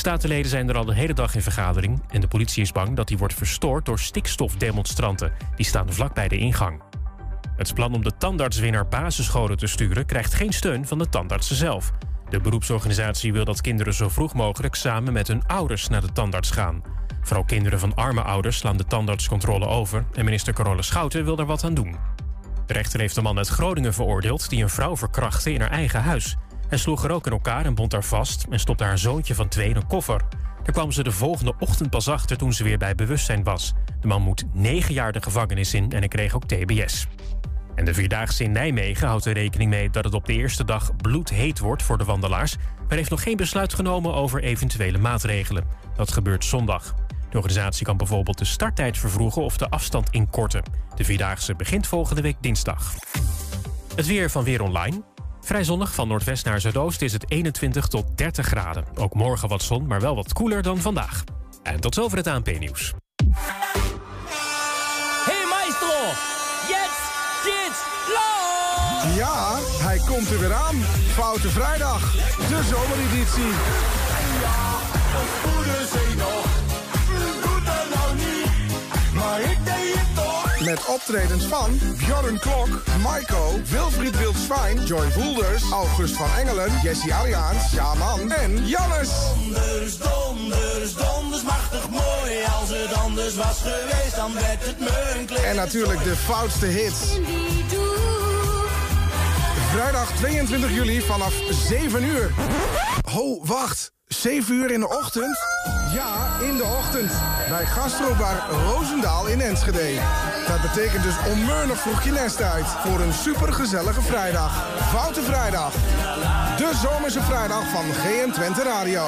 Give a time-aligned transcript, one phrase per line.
[0.00, 2.02] Statenleden zijn er al de hele dag in vergadering...
[2.08, 5.32] en de politie is bang dat die wordt verstoord door stikstofdemonstranten.
[5.56, 6.82] Die staan vlak bij de ingang.
[7.56, 10.06] Het plan om de tandartswinnaar basisscholen te sturen...
[10.06, 11.92] krijgt geen steun van de tandartsen zelf.
[12.28, 14.74] De beroepsorganisatie wil dat kinderen zo vroeg mogelijk...
[14.74, 16.82] samen met hun ouders naar de tandarts gaan.
[17.22, 20.04] Vooral kinderen van arme ouders slaan de tandartscontrole over...
[20.14, 21.96] en minister Carola Schouten wil er wat aan doen.
[22.66, 24.50] De rechter heeft een man uit Groningen veroordeeld...
[24.50, 26.36] die een vrouw verkrachtte in haar eigen huis...
[26.70, 29.48] Hij sloeg er ook in elkaar en bond haar vast en stopte haar zoontje van
[29.48, 30.20] twee in een koffer.
[30.62, 33.72] Daar kwam ze de volgende ochtend pas achter toen ze weer bij bewustzijn was.
[34.00, 37.06] De man moet negen jaar de gevangenis in en hij kreeg ook TBS.
[37.74, 40.96] En de Vierdaagse in Nijmegen houdt er rekening mee dat het op de eerste dag
[40.96, 42.56] bloedheet wordt voor de wandelaars,
[42.88, 45.64] maar heeft nog geen besluit genomen over eventuele maatregelen.
[45.96, 46.94] Dat gebeurt zondag.
[47.30, 50.62] De organisatie kan bijvoorbeeld de starttijd vervroegen of de afstand inkorten.
[50.94, 52.94] De Vierdaagse begint volgende week dinsdag.
[53.96, 55.02] Het weer van Weer Online.
[55.50, 58.84] Vrij zonnig, van noordwest naar zuidoost is het 21 tot 30 graden.
[58.94, 61.24] Ook morgen wat zon, maar wel wat koeler dan vandaag.
[61.62, 62.94] En tot zover het ANP-nieuws.
[65.24, 65.96] Hey maestro,
[66.74, 67.02] jetzt
[67.44, 67.80] geht's
[68.16, 69.16] los!
[69.16, 70.76] Ja, hij komt er weer aan.
[71.14, 73.52] Foute Vrijdag, de zomereditie.
[74.42, 74.78] Ja,
[75.42, 75.86] goede
[80.70, 87.72] Met optredens van Bjorn Klok, Maiko, Wilfried Wildschwein, Joy Voelders, August van Engelen, Jesse Ariaans,
[87.72, 89.08] Jaman en Jannes.
[89.08, 92.44] Donders, donders, donders, machtig mooi.
[92.60, 95.36] Als het anders was geweest, dan werd het me.
[95.44, 97.18] En natuurlijk de foutste hits.
[99.72, 101.34] Vrijdag 22 juli vanaf
[101.68, 102.30] 7 uur.
[103.10, 103.92] Ho, wacht.
[104.06, 105.38] 7 uur in de ochtend?
[105.94, 107.12] Ja, in de ochtend.
[107.48, 109.98] Bij Gastrobar Roosendaal in Enschede.
[110.50, 112.66] Dat betekent dus onmeunig vroeg je nest uit.
[112.66, 114.66] Voor een supergezellige vrijdag.
[114.92, 115.72] Foute Vrijdag.
[116.56, 119.02] De zomerse vrijdag van GM Twente Radio.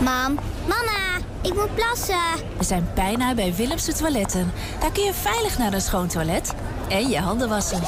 [0.00, 2.46] Mam, mama, ik moet plassen.
[2.58, 4.52] We zijn bijna bij Willemse Toiletten.
[4.80, 6.54] Daar kun je veilig naar een schoon toilet
[6.88, 7.80] en je handen wassen.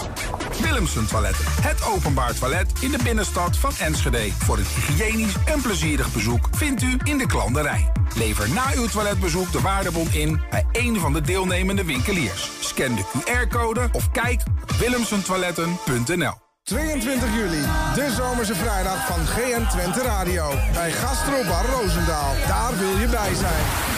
[0.63, 1.45] Willemsen Toiletten.
[1.63, 4.33] Het openbaar toilet in de binnenstad van Enschede.
[4.39, 7.93] Voor een hygiënisch en plezierig bezoek vindt u in de klanderij.
[8.15, 12.51] Lever na uw toiletbezoek de waardebon in bij een van de deelnemende winkeliers.
[12.61, 17.63] Scan de QR-code of kijk op willemsentoiletten.nl 22 juli,
[17.95, 20.53] de zomerse vrijdag van GM Twente Radio.
[20.73, 22.35] Bij Gastrobar Roosendaal.
[22.47, 23.90] Daar wil je bij zijn.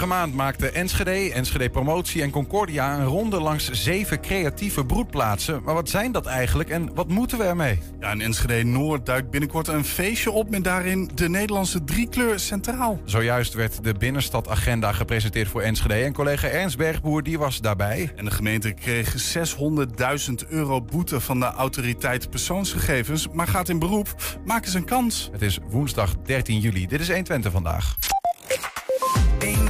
[0.00, 5.62] Vorige maand maakten Enschede, Enschede Promotie en Concordia een ronde langs zeven creatieve broedplaatsen.
[5.62, 7.78] Maar wat zijn dat eigenlijk en wat moeten we ermee?
[8.00, 13.00] Ja, in Enschede Noord duikt binnenkort een feestje op met daarin de Nederlandse driekleur centraal.
[13.04, 18.12] Zojuist werd de binnenstadagenda gepresenteerd voor Enschede en collega Ernst Bergboer die was daarbij.
[18.16, 24.38] En de gemeente kreeg 600.000 euro boete van de autoriteit persoonsgegevens, maar gaat in beroep.
[24.44, 25.28] Maak eens een kans.
[25.32, 26.86] Het is woensdag 13 juli.
[26.86, 28.09] Dit is 120 vandaag.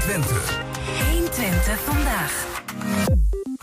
[0.00, 0.36] 120.
[0.98, 2.30] 120 vandaag.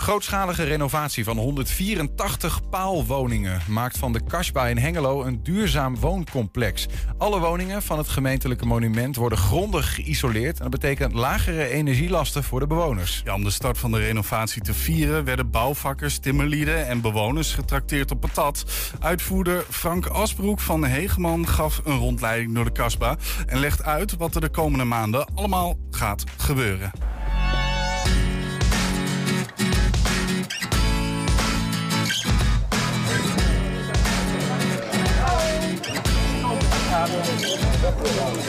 [0.08, 6.88] Grootschalige renovatie van 184 paalwoningen maakt van de Kasbah in Hengelo een duurzaam wooncomplex.
[7.18, 10.58] Alle woningen van het gemeentelijke monument worden grondig geïsoleerd.
[10.58, 13.24] En dat betekent lagere energielasten voor de bewoners.
[13.34, 18.22] Om de start van de renovatie te vieren werden bouwvakkers, timmerlieden en bewoners getrakteerd op
[18.22, 18.66] patat.
[19.00, 24.36] Uitvoerder Frank Asbroek van Hegeman gaf een rondleiding door de Kasbah en legt uit wat
[24.36, 27.17] er de komende maanden allemaal gaat gebeuren.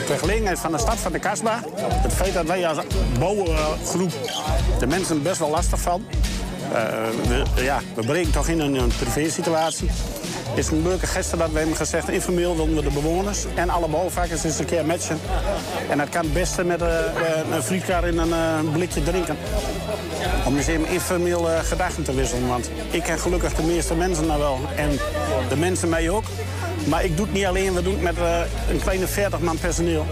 [0.07, 1.61] De gelegenheid van de stad van de Kasbah.
[1.75, 2.77] Het feit dat wij als
[3.19, 4.11] bouwgroep
[4.79, 6.05] de mensen best wel lastig van.
[6.73, 6.75] Uh,
[7.27, 9.89] we, ja, we breken toch in een, een privé-situatie.
[10.49, 12.09] Het is een leuke geste dat we hebben gezegd...
[12.09, 15.19] informeel willen we de bewoners en alle bouwvakkers eens een keer matchen.
[15.89, 16.87] En dat kan het beste met uh,
[17.51, 19.37] een frietkar in een blikje drinken.
[20.45, 22.47] Om eens even informeel gedachten te wisselen.
[22.47, 24.59] Want ik ken gelukkig de meeste mensen nou wel.
[24.75, 24.89] En
[25.49, 26.23] de mensen mij ook.
[26.87, 28.39] Maar ik doe het niet alleen, we doen het met uh,
[28.69, 30.05] een kleine 40 man personeel.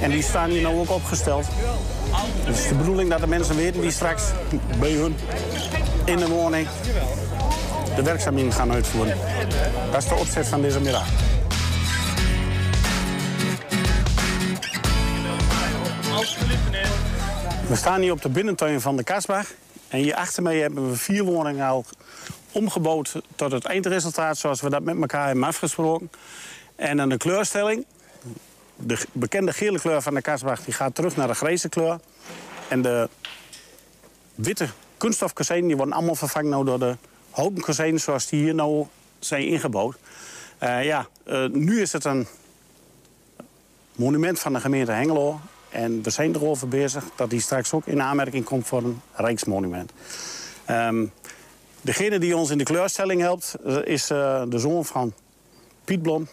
[0.00, 1.46] En die staan hier nou ook opgesteld.
[2.44, 4.22] Het is de bedoeling dat de mensen weten die straks
[4.78, 5.16] bij hun
[6.04, 6.68] in de woning
[7.96, 9.16] de werkzaamheden gaan uitvoeren.
[9.92, 11.06] Dat is de opzet van deze middag.
[17.68, 19.46] We staan hier op de binnentuin van de Kasbach.
[19.88, 21.84] En hier achter mij hebben we vier woningen al
[22.56, 26.10] omgebouwd tot het eindresultaat zoals we dat met elkaar hebben afgesproken.
[26.76, 27.84] En dan de kleurstelling.
[28.76, 31.98] De bekende gele kleur van de kasbach die gaat terug naar de grijze kleur.
[32.68, 33.08] En de
[34.34, 36.96] witte kunststofkozijnen die worden allemaal vervangen nou door de
[37.30, 38.86] houten zoals die hier nou
[39.18, 39.96] zijn ingebouwd.
[40.58, 42.26] Eh, ja, eh, nu is het een
[43.92, 45.40] monument van de gemeente Hengelo.
[45.68, 49.92] En we zijn erover bezig dat die straks ook in aanmerking komt voor een rijksmonument.
[50.64, 51.06] Ehm,
[51.86, 55.12] degene die ons in de kleurstelling helpt eh, is eh, de zoon van
[55.84, 56.28] Piet Blom.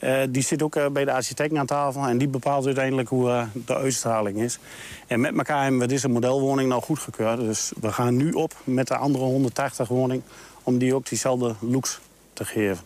[0.00, 3.76] Eh, die zit ook bij de architect aan tafel en die bepaalt uiteindelijk hoe de
[3.76, 4.58] uitstraling is.
[5.06, 7.38] En met elkaar hebben we deze modelwoning nou goedgekeurd.
[7.38, 10.22] Dus we gaan nu op met de andere 180 woning
[10.62, 12.00] om die ook diezelfde looks
[12.32, 12.84] te geven.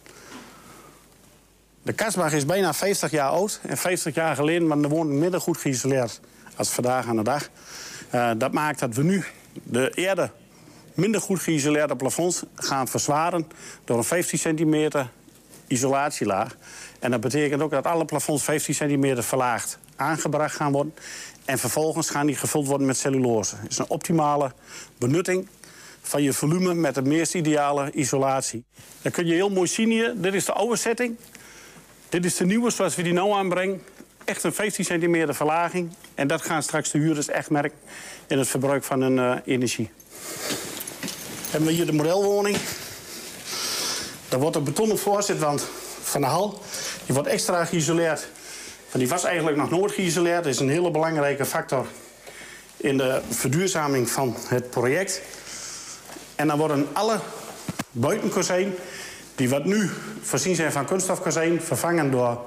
[1.82, 3.60] De Kasbach is bijna 50 jaar oud.
[3.62, 6.20] En 50 jaar geleden was de woning minder goed geïsoleerd
[6.56, 7.48] als vandaag aan de dag.
[8.38, 9.24] Dat maakt dat we nu
[9.62, 10.30] de eerder
[10.98, 13.48] minder goed geïsoleerde plafonds gaan verzwaren...
[13.84, 15.10] door een 15 centimeter
[15.66, 16.56] isolatielaag.
[16.98, 20.94] En dat betekent ook dat alle plafonds 15 centimeter verlaagd aangebracht gaan worden.
[21.44, 23.56] En vervolgens gaan die gevuld worden met cellulose.
[23.56, 24.52] Het is een optimale
[24.98, 25.48] benutting
[26.02, 28.64] van je volume met de meest ideale isolatie.
[29.02, 30.14] Dan kun je heel mooi zien hier.
[30.16, 31.16] Dit is de oude setting.
[32.08, 33.82] Dit is de nieuwe zoals we die nou aanbrengen.
[34.24, 35.92] Echt een 15 centimeter verlaging.
[36.14, 37.78] En dat gaan straks de huurders echt merken
[38.26, 39.90] in het verbruik van hun eh, energie.
[41.50, 42.56] Hebben we hier de modelwoning.
[44.28, 45.66] Daar wordt een betonnen voorzitwand
[46.02, 46.62] van de hal.
[47.06, 48.28] Die wordt extra geïsoleerd.
[48.90, 50.44] Want die was eigenlijk nog nooit geïsoleerd.
[50.44, 51.86] Dat is een hele belangrijke factor
[52.76, 55.22] in de verduurzaming van het project.
[56.34, 57.18] En dan worden alle
[57.90, 58.74] buitenkozijn,
[59.34, 59.90] die wat nu
[60.22, 62.40] voorzien zijn van kunststofkozijn, vervangen door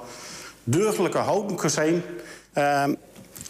[0.64, 2.02] deugdelijke houten kozijn.
[2.52, 2.94] Ehm,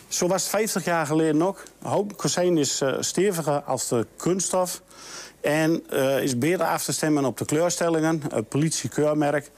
[0.09, 1.63] zo was het 50 jaar geleden ook.
[1.83, 4.83] Houten kozijn is eh, steviger als de kunststof.
[5.43, 8.23] En eh, is beter af te stemmen op de kleurstellingen.
[8.49, 9.51] Politiekeurmerk,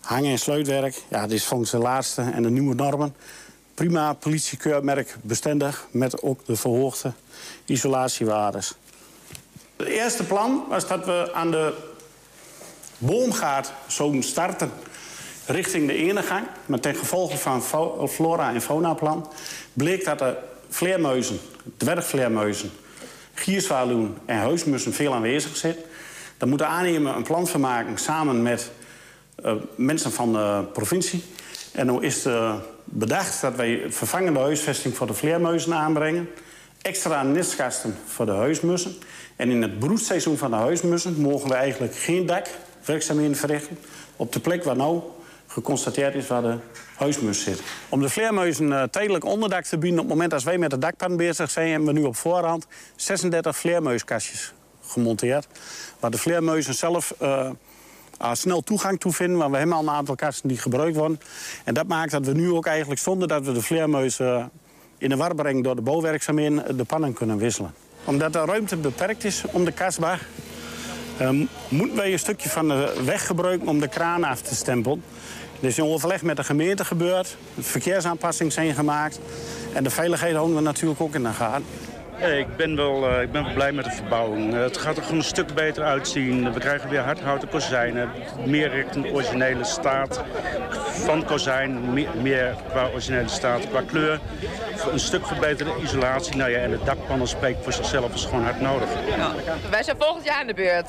[0.00, 1.02] hangen- en sluitwerk.
[1.08, 3.14] Ja, dit is volgens de laatste en de nieuwe normen.
[3.74, 7.12] Prima politiekeurmerk bestendig met ook de verhoogde
[7.64, 8.74] isolatiewaardes.
[9.76, 11.74] Het eerste plan was dat we aan de
[12.98, 14.70] boomgaard zouden starten
[15.46, 16.46] richting de ene gang.
[16.66, 17.62] Maar ten gevolge van
[18.08, 19.30] flora- en faunaplan
[19.72, 20.36] bleek dat de
[20.68, 21.38] vleermuizen,
[21.76, 22.70] dwergvleermuizen,
[23.40, 25.76] gierzwaluwen en huismussen veel aanwezig zijn.
[26.36, 28.70] Daar moet de aannemer een plan van maken samen met
[29.34, 31.22] eh, mensen van de provincie.
[31.72, 32.54] En nu is er
[32.84, 36.28] bedacht dat wij vervangende huisvesting voor de vleermuizen aanbrengen.
[36.82, 38.94] Extra nestgasten voor de huismussen.
[39.36, 43.78] En in het broedseizoen van de huismussen mogen we eigenlijk geen dakwerkzaamheden verrichten.
[44.16, 45.02] Op de plek waar nou
[45.52, 46.56] geconstateerd is waar de
[46.94, 47.62] huismus zit.
[47.88, 50.78] Om de vleermuizen eh, tijdelijk onderdak te bieden op het moment als wij met de
[50.78, 51.70] dakpan bezig zijn...
[51.70, 52.66] hebben we nu op voorhand
[52.96, 54.52] 36 vleermuiskastjes
[54.86, 55.46] gemonteerd.
[56.00, 57.50] Waar de vleermuizen zelf eh,
[58.32, 59.38] snel toegang toe vinden.
[59.38, 61.20] Want we hebben al een aantal kasten die gebruikt worden.
[61.64, 64.44] En dat maakt dat we nu ook eigenlijk zonder dat we de vleermuizen eh,
[64.98, 67.74] in de war brengen door de bouwwerkzaamheden eh, de pannen kunnen wisselen.
[68.04, 70.18] Omdat de ruimte beperkt is om de kasbah...
[71.18, 75.02] Ehm, moeten wij een stukje van de weg gebruiken om de kraan af te stempelen.
[75.60, 77.36] Dit is in overleg met de gemeente gebeurd.
[77.58, 79.20] Verkeersaanpassingen zijn gemaakt.
[79.72, 81.64] En de veiligheid houden we natuurlijk ook in de gaten.
[82.38, 84.54] Ik ben wel, eh, ik ben wel blij met de verbouwing.
[84.54, 86.52] Eh, het gaat er gewoon een stuk beter uitzien.
[86.52, 88.10] We krijgen weer hardhouten kozijnen.
[88.46, 90.22] Meer richting de originele staat
[90.80, 91.92] van kozijn.
[91.92, 94.20] Meer, meer qua originele staat, qua kleur.
[94.92, 96.36] Een stuk verbeterde isolatie.
[96.36, 98.14] Nou ja, en de dakpannen spreekt voor zichzelf.
[98.14, 98.88] is gewoon hard nodig.
[99.70, 100.86] Wij zijn volgend jaar in de beurt.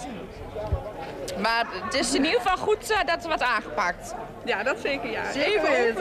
[1.42, 4.16] Maar het is in ieder geval goed eh, dat er wat aangepakt.
[4.46, 5.32] Ja, dat zeker ja.
[5.32, 5.94] Zeker.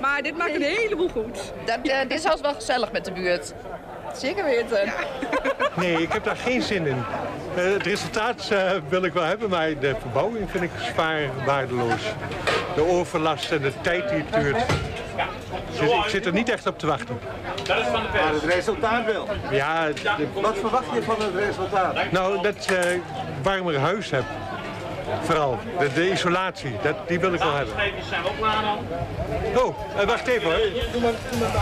[0.00, 1.52] Maar dit maakt een heleboel goed.
[1.64, 3.54] Dat, eh, dit is zelfs wel gezellig met de buurt.
[4.14, 4.78] Zeker weten.
[5.74, 7.04] Nee, ik heb daar geen zin in.
[7.56, 12.02] Eh, het resultaat eh, wil ik wel hebben, maar de verbouwing vind ik zwaar waardeloos.
[12.74, 14.62] De overlast en de tijd die het duurt.
[15.80, 17.18] Dus ik zit er niet echt op te wachten.
[17.66, 18.22] Dat is van de pers.
[18.24, 19.28] Maar het resultaat wel.
[19.50, 19.88] Ja,
[20.34, 22.10] Wat verwacht je van het resultaat?
[22.12, 23.02] nou, dat ik een
[23.42, 24.24] warmer huis heb.
[25.22, 27.74] Vooral, de, de isolatie, dat, die wil ik wel hebben.
[27.74, 28.78] Streepjes zijn we ook klaar dan.
[29.62, 30.58] Oh, eh, wacht even hoor.
[30.92, 31.52] Doe maar, doe maar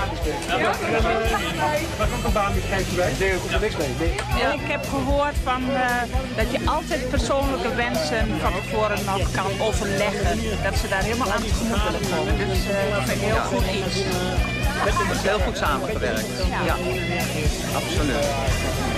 [1.98, 3.12] Waar komt een baanbeschrijving bij?
[3.18, 3.88] Nee, daar komt er niks mee.
[3.98, 4.42] Nee.
[4.42, 6.02] En ik heb gehoord van, eh,
[6.36, 10.62] dat je altijd persoonlijke wensen van tevoren nog kan overleggen.
[10.62, 12.48] Dat ze daar helemaal aan tegemoet willen komen.
[12.48, 13.96] Dus eh, dat vind ik heel goed iets.
[14.84, 16.26] Met is heel goed samengewerkt.
[16.64, 16.74] Ja,
[17.74, 18.26] absoluut.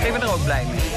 [0.05, 0.90] Ik ben er ook blij mee.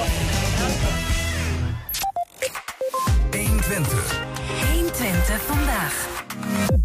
[3.68, 4.20] 120.
[4.60, 6.83] 120 vandaag.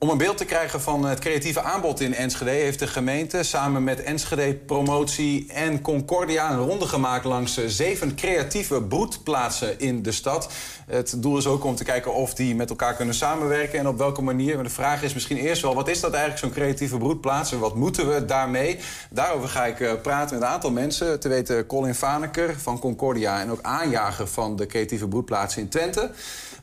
[0.00, 2.50] Om een beeld te krijgen van het creatieve aanbod in Enschede...
[2.50, 6.50] heeft de gemeente samen met Enschede Promotie en Concordia...
[6.50, 10.52] een ronde gemaakt langs eh, zeven creatieve broedplaatsen in de stad.
[10.86, 13.78] Het doel is ook om te kijken of die met elkaar kunnen samenwerken...
[13.78, 14.54] en op welke manier.
[14.54, 15.74] Maar de vraag is misschien eerst wel...
[15.74, 17.52] wat is dat eigenlijk, zo'n creatieve broedplaats...
[17.52, 18.78] en wat moeten we daarmee?
[19.10, 21.20] Daarover ga ik eh, praten met een aantal mensen.
[21.20, 23.40] Te weten Colin Vaneker van Concordia...
[23.40, 26.10] en ook aanjager van de creatieve broedplaatsen in Twente...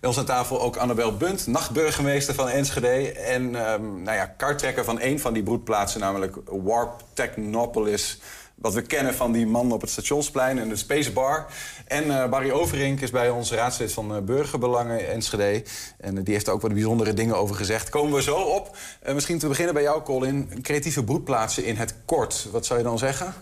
[0.06, 3.12] Bij ons aan tafel ook Annabel Bunt, nachtburgemeester van Enschede...
[3.26, 4.36] en ehm, nou ja,
[4.84, 8.20] van een van die broedplaatsen, namelijk Warp Technopolis...
[8.56, 11.46] wat we kennen van die man op het stationsplein en de Space Bar.
[11.88, 15.64] En eh, Barry Overink is bij ons raadslid van uh, Burgerbelangen Enschede.
[15.98, 17.90] En eh, die heeft er ook wat bijzondere dingen over gezegd.
[17.90, 18.78] Komen we zo op.
[19.14, 20.62] misschien te beginnen bij jou, Colin.
[20.62, 22.48] Creatieve broedplaatsen in het kort.
[22.52, 23.34] Wat zou je dan zeggen?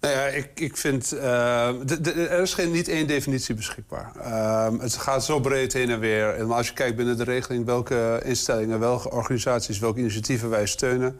[0.00, 1.14] Nou ja, ik, ik vind...
[1.14, 4.12] Uh, er is geen, niet één definitie beschikbaar.
[4.16, 6.34] Uh, het gaat zo breed heen en weer.
[6.34, 11.18] En als je kijkt binnen de regeling welke instellingen, welke organisaties, welke initiatieven wij steunen...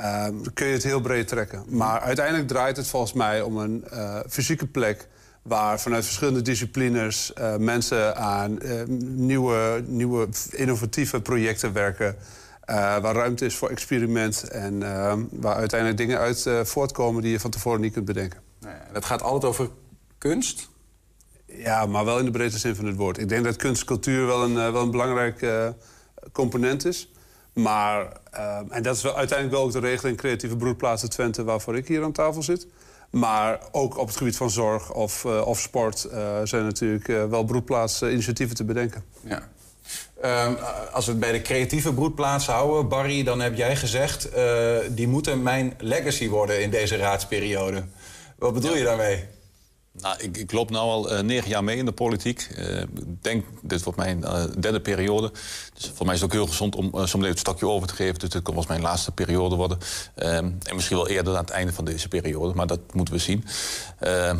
[0.00, 1.64] Uh, kun je het heel breed trekken.
[1.68, 5.08] Maar uiteindelijk draait het volgens mij om een uh, fysieke plek...
[5.42, 8.58] waar vanuit verschillende disciplines mensen aan
[8.98, 12.16] nieuwe, nieuwe innovatieve projecten werken...
[12.70, 17.32] Uh, waar ruimte is voor experiment en uh, waar uiteindelijk dingen uit uh, voortkomen die
[17.32, 18.40] je van tevoren niet kunt bedenken.
[18.60, 19.70] Nou ja, dat gaat altijd over
[20.18, 20.68] kunst?
[21.46, 23.18] Ja, maar wel in de breedste zin van het woord.
[23.18, 25.46] Ik denk dat kunstcultuur wel een, wel een belangrijk
[26.32, 27.12] component is.
[27.52, 28.12] Maar,
[28.68, 31.44] en dat is wel, uiteindelijk wel ook de regeling creatieve broedplaatsen Twente...
[31.44, 32.66] waarvoor ik hier aan tafel zit.
[33.10, 36.08] Maar ook op het gebied van zorg of, of sport
[36.44, 39.04] zijn natuurlijk wel broedplaatsinitiatieven te bedenken.
[39.20, 39.48] Ja.
[40.24, 40.56] Um,
[40.92, 44.36] als we het bij de creatieve broedplaats houden, Barry, dan heb jij gezegd...
[44.36, 47.84] Uh, die moeten mijn legacy worden in deze raadsperiode.
[48.38, 49.24] Wat bedoel je daarmee?
[50.00, 52.48] Nou, ik, loop nu al uh, negen jaar mee in de politiek.
[52.58, 55.32] Uh, ik denk, dit wordt mijn uh, derde periode.
[55.74, 58.18] Dus voor mij is het ook heel gezond om zometeen het stokje over te geven.
[58.18, 59.78] Dus dit kan was mijn laatste periode worden.
[60.14, 62.54] en misschien wel eerder aan het einde van deze periode.
[62.54, 63.44] Maar dat moeten we zien.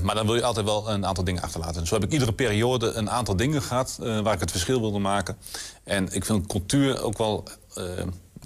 [0.03, 1.81] maar dan wil je altijd wel een aantal dingen achterlaten.
[1.81, 3.99] En zo heb ik iedere periode een aantal dingen gehad...
[3.99, 5.37] waar ik het verschil wilde maken.
[5.85, 7.45] En ik vind cultuur ook wel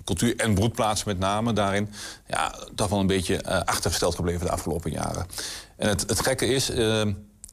[0.07, 1.91] cultuur en broedplaatsen met name daarin...
[2.27, 5.27] Ja, toch wel een beetje uh, achtergesteld gebleven de afgelopen jaren.
[5.77, 7.03] En het, het gekke is, uh,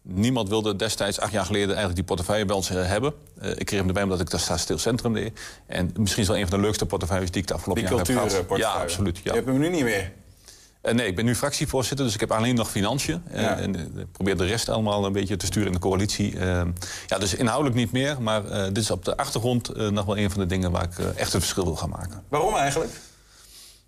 [0.02, 1.68] niemand wilde destijds, acht jaar geleden...
[1.68, 3.14] eigenlijk die portefeuille bij ons uh, hebben.
[3.42, 5.40] ik kreeg hem erbij omdat ik daar Stil Centrum deed.
[5.68, 8.06] En misschien is wel een van de leukste portefeuilles die ik de afgelopen jaren heb
[8.06, 8.22] gehad.
[8.22, 8.80] Die cultuurportefeuille?
[8.80, 9.18] Ja, absoluut.
[9.18, 9.24] Ja.
[9.24, 10.12] Je hebt hem nu niet meer?
[10.84, 13.24] Uh, nee, ik ben nu fractievoorzitter, dus ik heb alleen nog financiën.
[13.32, 13.58] Uh, ja.
[13.58, 16.34] En ik probeer de rest allemaal een beetje te sturen in de coalitie.
[16.36, 16.62] Uh,
[17.08, 20.40] ja, dus inhoudelijk niet meer, maar dit is op de achtergrond nog wel een van
[20.40, 22.24] de dingen waar ik echt een verschil wil gaan maken.
[22.28, 22.92] Waarom eigenlijk?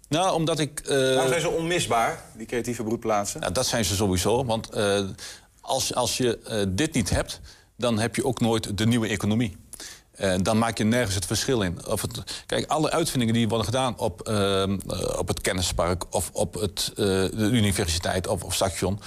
[0.09, 0.81] Nou, omdat ik...
[0.87, 3.39] Waarom zijn ze onmisbaar, die creatieve broedplaatsen?
[3.39, 4.69] Nou, dat zijn ze sowieso, want
[5.61, 7.41] als, als je dit niet hebt...
[7.77, 9.57] dan heb je ook nooit de nieuwe economie.
[10.21, 11.87] Uh, dan maak je nergens het verschil in.
[11.87, 12.03] Of
[12.45, 14.63] kijk, alle uitvindingen die worden gedaan op, uh,
[15.17, 16.13] op het kennispark...
[16.15, 18.99] of op het, uh, de universiteit of, of station...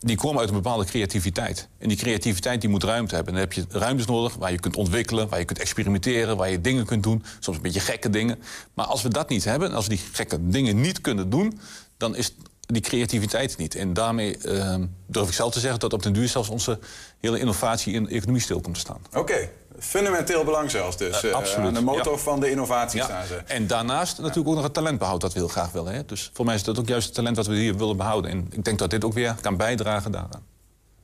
[0.00, 1.68] die komen uit een bepaalde creativiteit.
[1.78, 3.34] En die creativiteit die moet ruimte hebben.
[3.34, 5.28] En dan heb je ruimtes nodig waar je kunt ontwikkelen...
[5.28, 7.24] waar je kunt experimenteren, waar je dingen kunt doen.
[7.40, 8.38] Soms een beetje gekke dingen.
[8.74, 11.60] Maar als we dat niet hebben, als we die gekke dingen niet kunnen doen...
[11.96, 13.74] dan is die creativiteit niet.
[13.74, 14.74] En daarmee uh,
[15.06, 16.78] durf ik zelf te zeggen dat op den duur zelfs onze
[17.20, 19.00] hele innovatie in de economie stil komt te staan.
[19.12, 19.48] Oké.
[19.80, 21.24] Fundamenteel belang zelfs dus.
[21.24, 21.74] Uh, absoluut.
[21.74, 22.18] de motor ja.
[22.18, 23.04] van de innovatie ja.
[23.04, 23.34] staan ze.
[23.46, 24.22] En daarnaast ja.
[24.22, 25.92] natuurlijk ook nog het talentbehoud dat we heel graag willen.
[25.92, 26.04] Hè?
[26.04, 28.30] Dus voor mij is dat ook juist het talent wat we hier willen behouden.
[28.30, 30.46] En ik denk dat dit ook weer kan bijdragen daaraan.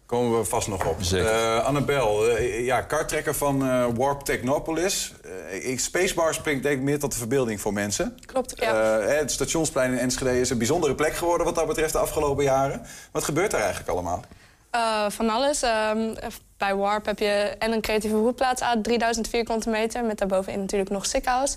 [0.06, 0.96] Komen we vast nog op.
[1.12, 5.12] Uh, Annabel, uh, ja, kartrekker van uh, Warp Technopolis.
[5.76, 8.18] Spacebar springt denk ik meer tot de verbeelding voor mensen.
[8.26, 8.74] Klopt, ja.
[9.00, 11.46] het stationsplein in Enschede is een bijzondere plek geworden...
[11.46, 12.82] wat dat betreft de afgelopen jaren.
[13.12, 14.24] Wat gebeurt er eigenlijk allemaal?
[15.08, 15.62] Van alles.
[15.62, 16.14] Um,
[16.56, 20.04] bij Warp heb je en een creatieve broedplaats aan 3000 vierkante meter...
[20.04, 21.56] met daarbovenin natuurlijk nog Sickhouse...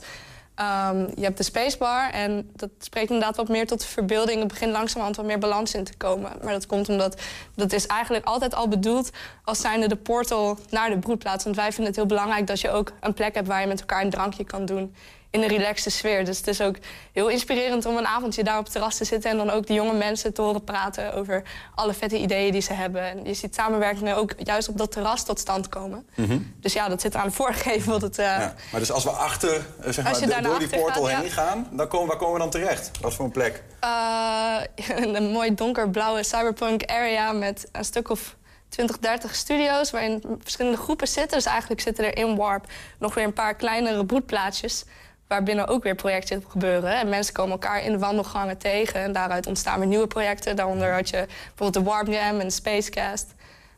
[0.60, 4.42] Um, je hebt de spacebar en dat spreekt inderdaad wat meer tot de verbeelding.
[4.42, 6.32] Er begint langzamerhand wat meer balans in te komen.
[6.44, 7.22] Maar dat komt omdat
[7.56, 9.10] dat is eigenlijk altijd al bedoeld
[9.44, 11.44] als zijnde de portal naar de broedplaats.
[11.44, 13.80] Want wij vinden het heel belangrijk dat je ook een plek hebt waar je met
[13.80, 14.96] elkaar een drankje kan doen
[15.38, 16.26] in een relaxte sfeer.
[16.26, 16.76] Dus het is ook
[17.12, 19.32] heel inspirerend om een avondje daar op het terras te zitten...
[19.32, 21.44] en dan ook de jonge mensen te horen praten over
[21.76, 23.02] alle vette ideeën die ze hebben.
[23.02, 26.08] En je ziet samenwerkingen ook juist op dat terras tot stand komen.
[26.16, 26.54] Mm -hmm.
[26.62, 27.92] Dus ja, dat zit eraan voorgegeven.
[27.92, 28.26] Wat het, uh...
[28.26, 31.32] ja, maar dus als we achter, zeg maar, de, door die portal gaat, heen ja.
[31.32, 31.68] gaan...
[31.72, 32.92] Dan komen, waar komen we dan terecht?
[33.02, 33.64] Wat voor een plek?
[33.84, 34.58] Uh,
[35.16, 38.36] een mooi donkerblauwe cyberpunk area met een stuk of...
[38.70, 41.38] 20, 30 studio's waarin verschillende groepen zitten.
[41.38, 42.66] Dus eigenlijk zitten er in Warp
[43.00, 44.86] nog weer een paar kleinere broedplaatsjes
[45.28, 47.00] waarbinnen ook weer projecten gebeuren.
[47.00, 49.00] En mensen komen elkaar in de wandelgangen tegen.
[49.00, 50.56] En daaruit ontstaan weer nieuwe projecten.
[50.56, 53.36] Daaronder had je bijvoorbeeld de Warp Jam en de Spacecast.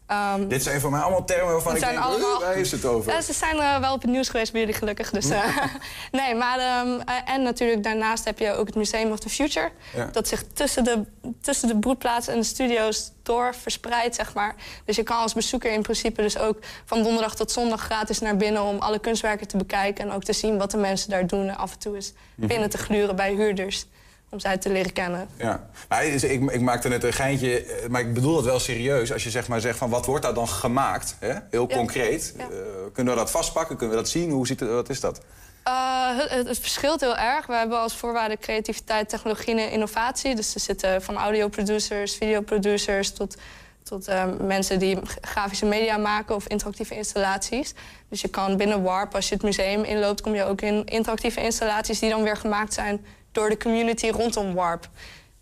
[0.09, 2.85] Ehm, Dit zijn voor mij allemaal termen waarvan ik denk, allemaal- "Huh, waar is het
[2.85, 3.11] over?
[3.11, 5.09] Ja, ze zijn eh, wel op het nieuws geweest bij jullie gelukkig.
[5.09, 5.57] Dus, eh,
[6.11, 9.71] nee, maar, ehm, eh, en natuurlijk daarnaast heb je ook het Museum of the Future.
[9.95, 10.05] Ja.
[10.11, 11.03] Dat zich tussen de,
[11.41, 14.55] tussen de broedplaatsen en de studio's door verspreidt, zeg maar.
[14.85, 18.35] Dus je kan als bezoeker in principe dus ook van donderdag tot zondag gratis naar
[18.37, 18.61] binnen...
[18.63, 21.47] om alle kunstwerken te bekijken en ook te zien wat de mensen daar doen.
[21.49, 22.47] En af en toe eens Mhm.
[22.47, 23.85] binnen te gluren bij huurders
[24.29, 25.27] om zij te leren kennen.
[25.37, 25.69] Ja.
[26.01, 29.13] Is- ik, ik maakte net een geintje, eh, maar ik bedoel het wel serieus.
[29.13, 31.33] Als je zeg maar zegt van wat wordt daar dan gemaakt, hè?
[31.49, 31.75] heel Ja.
[31.75, 32.33] concreet.
[32.37, 32.43] Ja.
[32.43, 32.49] Eh,
[32.93, 33.77] kunnen we dat vastpakken?
[33.77, 34.29] Kunnen we dat zien?
[34.31, 35.21] Hoe ziet het, wat is dat?
[35.67, 37.45] Uh, het, verschilt heel erg.
[37.45, 40.35] We hebben als voorwaarde creativiteit, technologie en innovatie.
[40.35, 43.11] Dus er zitten van audioproducers, videoproducers...
[43.13, 43.35] tot,
[43.83, 47.73] tot eh, mensen die grafische media maken of interactieve installaties.
[48.09, 50.21] Dus je kan binnen Warp, als je het museum inloopt...
[50.21, 53.05] kom je ook in interactieve installaties die dan weer gemaakt zijn...
[53.31, 54.89] door de community rondom Warp.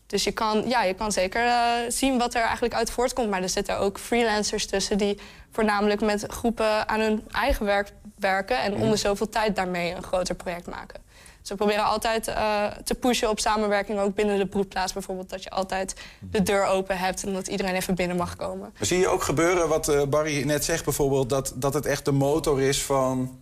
[0.07, 3.29] Dus je kan, ja, je kan zeker eh, zien wat er eigenlijk uit voortkomt.
[3.29, 5.19] Maar er zitten ook freelancers tussen die
[5.51, 8.61] voornamelijk met groepen aan hun eigen werk werken.
[8.61, 11.05] En om de zoveel tijd daarmee een groter project maken.
[11.41, 15.29] Dus we proberen altijd eh, te pushen op samenwerking, ook binnen de broedplaats bijvoorbeeld.
[15.29, 18.73] Dat je altijd de deur open hebt en dat iedereen even binnen mag komen.
[18.77, 21.29] Maar zie je ook gebeuren wat eh, Barry net zegt bijvoorbeeld...
[21.29, 23.39] Dat, dat het echt de motor is van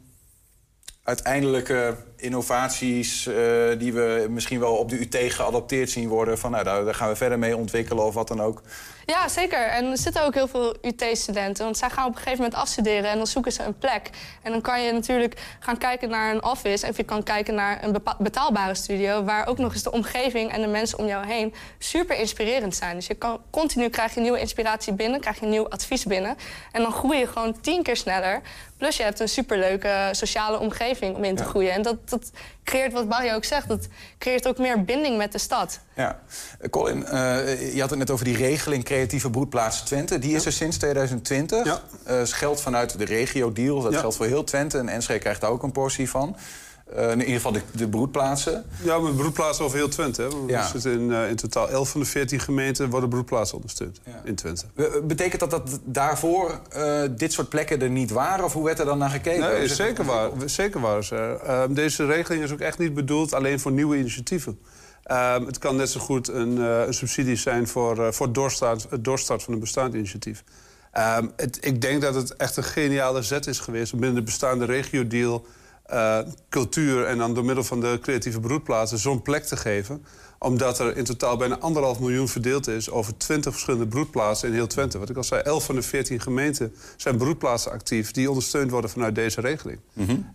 [1.06, 3.28] uiteindelijke innovaties...
[3.28, 3.36] eh,
[3.78, 6.38] die we misschien wel op de UT geadopteerd zien worden...
[6.38, 8.62] van nou, daar gaan we verder mee ontwikkelen of wat dan ook.
[9.06, 9.68] Ja, zeker.
[9.68, 11.64] En er zitten ook heel veel UT-studenten.
[11.64, 14.10] Want zij gaan op een gegeven moment afstuderen en dan zoeken ze een plek.
[14.42, 16.88] En dan kan je natuurlijk gaan kijken naar een office...
[16.88, 19.24] of je kan kijken naar een betaalbare studio...
[19.24, 22.96] waar ook nog eens de omgeving en de mensen om jou heen super inspirerend zijn.
[22.96, 26.38] Dus je kan, continu krijg je nieuwe inspiratie binnen, krijg je nieuw advies binnen.
[26.72, 28.42] En dan groei je gewoon tien keer sneller.
[28.78, 31.72] Plus je hebt een superleuke sociale omgeving om in te groeien.
[31.72, 32.32] En dat, dat
[32.66, 35.80] creëert, wat Barry ook zegt, dat creëert ook meer binding met de stad.
[35.96, 36.20] Ja.
[36.60, 40.20] Eh, Colin, eh, je had het net over die regeling creatieve broedplaats Twente.
[40.20, 41.66] Die is er sinds 2020.
[41.66, 41.82] Ja.
[42.22, 43.82] is geld vanuit de regio-deal.
[43.82, 44.00] Dat Ja.
[44.00, 44.78] geldt voor heel Twente.
[44.78, 46.36] En Enschede krijgt daar ook een portie van.
[46.94, 48.66] Eh, in ieder geval de, de broedplaatsen.
[48.84, 50.22] Ja, maar broedplaatsen over heel Twente.
[50.22, 50.28] Hè?
[50.48, 50.60] Ja.
[50.60, 54.36] Er zitten in, eh, in totaal 11 van de 14 gemeenten worden broedplaatsen ondersteund in
[54.36, 54.66] Twente.
[54.76, 56.60] Eh, Betekent dat dat daarvoor
[57.12, 58.46] dit soort plekken er niet waren?
[58.46, 59.40] Of hoe werd er dan naar gekeken?
[59.40, 60.30] Nee, zeker waar.
[60.46, 61.36] Zeker waar er.
[61.36, 64.60] Ehm, deze regeling is ook echt niet bedoeld alleen voor nieuwe initiatieven.
[65.04, 69.44] Ehm, het kan net zo goed een, een subsidie zijn voor, voor doorstart, het doorstart
[69.44, 70.44] van een bestaand initiatief.
[70.92, 74.26] Ehm, het, ik denk dat het echt een geniale zet is geweest om binnen de
[74.26, 75.46] bestaande regio-deal
[75.86, 76.20] eh,
[76.50, 80.06] cultuur en dan door middel van de creatieve broedplaatsen zo'n plek te geven
[80.40, 84.68] omdat er in totaal bijna anderhalf miljoen verdeeld is over 20 verschillende broedplaatsen in heel
[84.68, 85.00] Twente.
[85.00, 88.90] Wat ik al zei, 11 van de 14 gemeenten zijn broedplaatsen actief die ondersteund worden
[88.90, 89.80] vanuit deze regeling.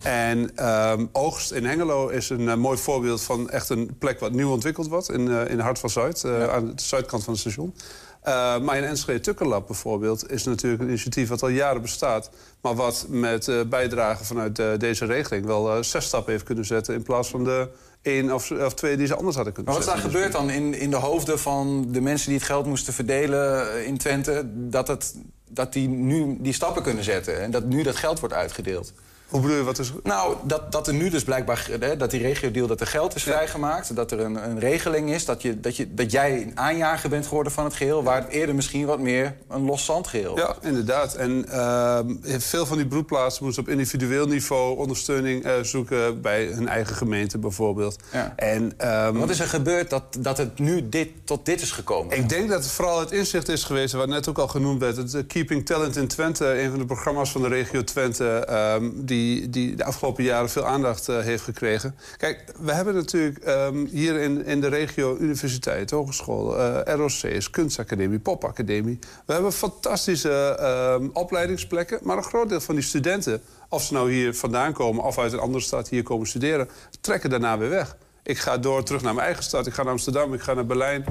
[0.02, 4.32] En ehm, Oogst in Hengelo is een eh, mooi voorbeeld van echt een plek wat
[4.32, 7.74] nieuw ontwikkeld wordt in, eh, in Hart van Zuid, aan de zuidkant van het station.
[8.20, 12.30] Eh, maar in Enschede Tukkerlab bijvoorbeeld is natuurlijk een initiatief wat al jaren bestaat.
[12.60, 16.94] Maar wat met eh bijdrage vanuit eh, deze regeling wel zes stappen heeft kunnen zetten.
[16.94, 17.68] In plaats van de
[18.02, 20.30] één of, of twee die ze anders hadden kunnen Maar wat is daar zetten.
[20.30, 23.98] gebeurd dan in, in de hoofden van de mensen die het geld moesten verdelen in
[23.98, 24.44] Twente?
[24.54, 25.14] Dat, het,
[25.48, 28.92] dat die nu die stappen kunnen zetten en dat nu dat geld wordt uitgedeeld?
[29.30, 29.92] Hoe bedoel je, wat is...
[30.02, 33.22] Nou, dat, dat er nu dus blijkbaar, hè, dat die regio-deal, dat er geld is
[33.22, 33.96] vrijgemaakt.
[33.96, 37.26] Dat er een, een regeling is, dat, je, dat, je, dat jij een aanjager bent
[37.26, 38.02] geworden van het geheel...
[38.02, 40.40] waar het eerder misschien wat meer een los zandgeheel was.
[40.40, 41.14] Ja, inderdaad.
[41.14, 46.68] En ehm, veel van die broedplaatsen moesten op individueel niveau ondersteuning eh, zoeken bij hun
[46.68, 47.96] eigen gemeente bijvoorbeeld.
[48.12, 48.32] Ja.
[48.36, 52.16] En, ehm, Wat is er gebeurd dat, dat het nu dit, tot dit is gekomen?
[52.16, 54.96] Ik denk dat het vooral het inzicht is geweest, wat net ook al genoemd werd.
[54.96, 58.90] Het eh, Keeping Talent in Twente, een van de programma's van de regio Twente, ehm,
[58.94, 59.19] die,
[59.50, 61.94] die de afgelopen jaren veel aandacht eh, heeft gekregen.
[62.16, 68.18] Kijk, we hebben natuurlijk ehm, hier in, in de regio universiteit, hogeschool, eh, ROC's, kunstacademie,
[68.18, 68.98] popacademie.
[69.26, 74.12] We hebben fantastische ehm, opleidingsplekken, maar een groot deel van die studenten, of ze nou
[74.12, 76.68] hier vandaan komen of uit een andere stad hier komen studeren,
[77.00, 77.96] trekken daarna weer weg.
[78.22, 79.66] Ik ga door terug naar mijn eigen stad.
[79.66, 81.04] Ik ga naar Amsterdam, ik ga naar Berlijn.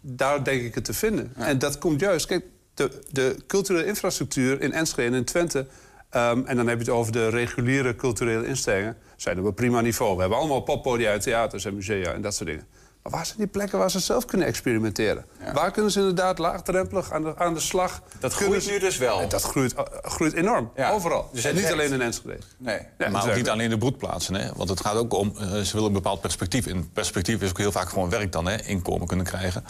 [0.00, 1.32] Daar denk ik het te vinden.
[1.36, 2.26] En dat komt juist...
[2.26, 2.44] Kijk,
[2.74, 5.66] de, de culturele infrastructuur in Enschede en in Twente...
[6.12, 8.96] ehm, en dan heb je het over de reguliere culturele instellingen...
[9.16, 10.14] zijn op prima niveau.
[10.14, 12.66] We hebben allemaal poppodia theaters en musea en dat soort dingen.
[13.02, 15.24] Maar waar zijn die plekken waar ze zelf kunnen experimenteren?
[15.52, 18.02] Waar kunnen ze inderdaad laagdrempelig aan de, aan de slag...
[18.20, 19.20] Dat groeit ze- nu dus wel.
[19.20, 21.28] En Dat groeit, eh, groeit enorm, overal.
[21.32, 22.38] Dus niet alleen in Enschede.
[22.58, 22.78] Nee.
[22.98, 24.34] Ja, maar ook niet alleen de broedplaatsen.
[24.34, 24.50] Hè?
[24.56, 26.66] Want het gaat ook om, eh, ze willen een bepaald perspectief.
[26.66, 28.62] En perspectief is ook heel vaak gewoon werk dan, hè?
[28.62, 29.64] inkomen kunnen krijgen.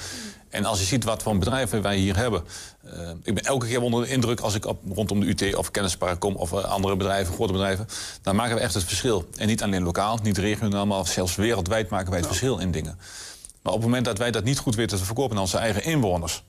[0.51, 2.45] En als je ziet wat voor bedrijven wij hier hebben...
[2.85, 5.71] eh, ik ben elke keer onder de indruk als ik op, rondom de UT of
[5.71, 6.35] Kennispark kom...
[6.37, 7.87] of eh, andere bedrijven, grote bedrijven...
[8.23, 9.29] dan maken we echt het verschil.
[9.37, 12.99] En niet alleen lokaal, niet regionaal, maar zelfs wereldwijd maken wij het verschil in dingen.
[13.63, 15.85] Maar op het moment dat wij dat niet goed weten te verkopen aan onze eigen
[15.85, 16.45] inwoners...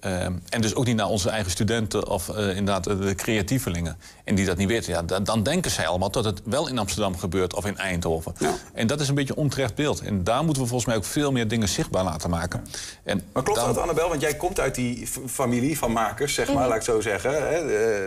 [0.00, 3.96] Ehm, en dus ook niet naar onze eigen studenten of eh, inderdaad eh, de creatievelingen.
[4.24, 4.92] En die dat niet weten.
[4.92, 8.34] Ja, dan, dan denken zij allemaal dat het wel in Amsterdam gebeurt of in Eindhoven.
[8.74, 10.00] En dat is een beetje een onterecht beeld.
[10.00, 12.66] En daar moeten we volgens mij ook veel meer dingen zichtbaar laten maken.
[13.04, 14.08] En Maar klopt dan- dat, Annabel?
[14.08, 16.64] Want jij komt uit die familie van makers, zeg maar, Mhm.
[16.68, 17.30] laat ik het zo zeggen.
[17.30, 17.56] Hè?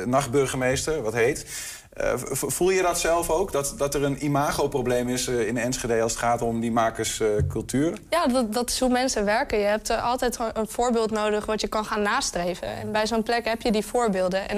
[0.01, 1.45] Eh, nachtburgemeester, wat heet.
[1.91, 3.51] Eh, voel je dat zelf ook?
[3.51, 7.97] Dat, dat er een imagoprobleem is eh, in Enschede als het gaat om die makerscultuur?
[8.09, 9.59] Ja, dat, dat is hoe mensen werken.
[9.59, 12.67] Je hebt altijd een voorbeeld nodig wat je kan gaan nastreven.
[12.67, 14.49] En bij zo'n plek heb je die voorbeelden.
[14.49, 14.57] En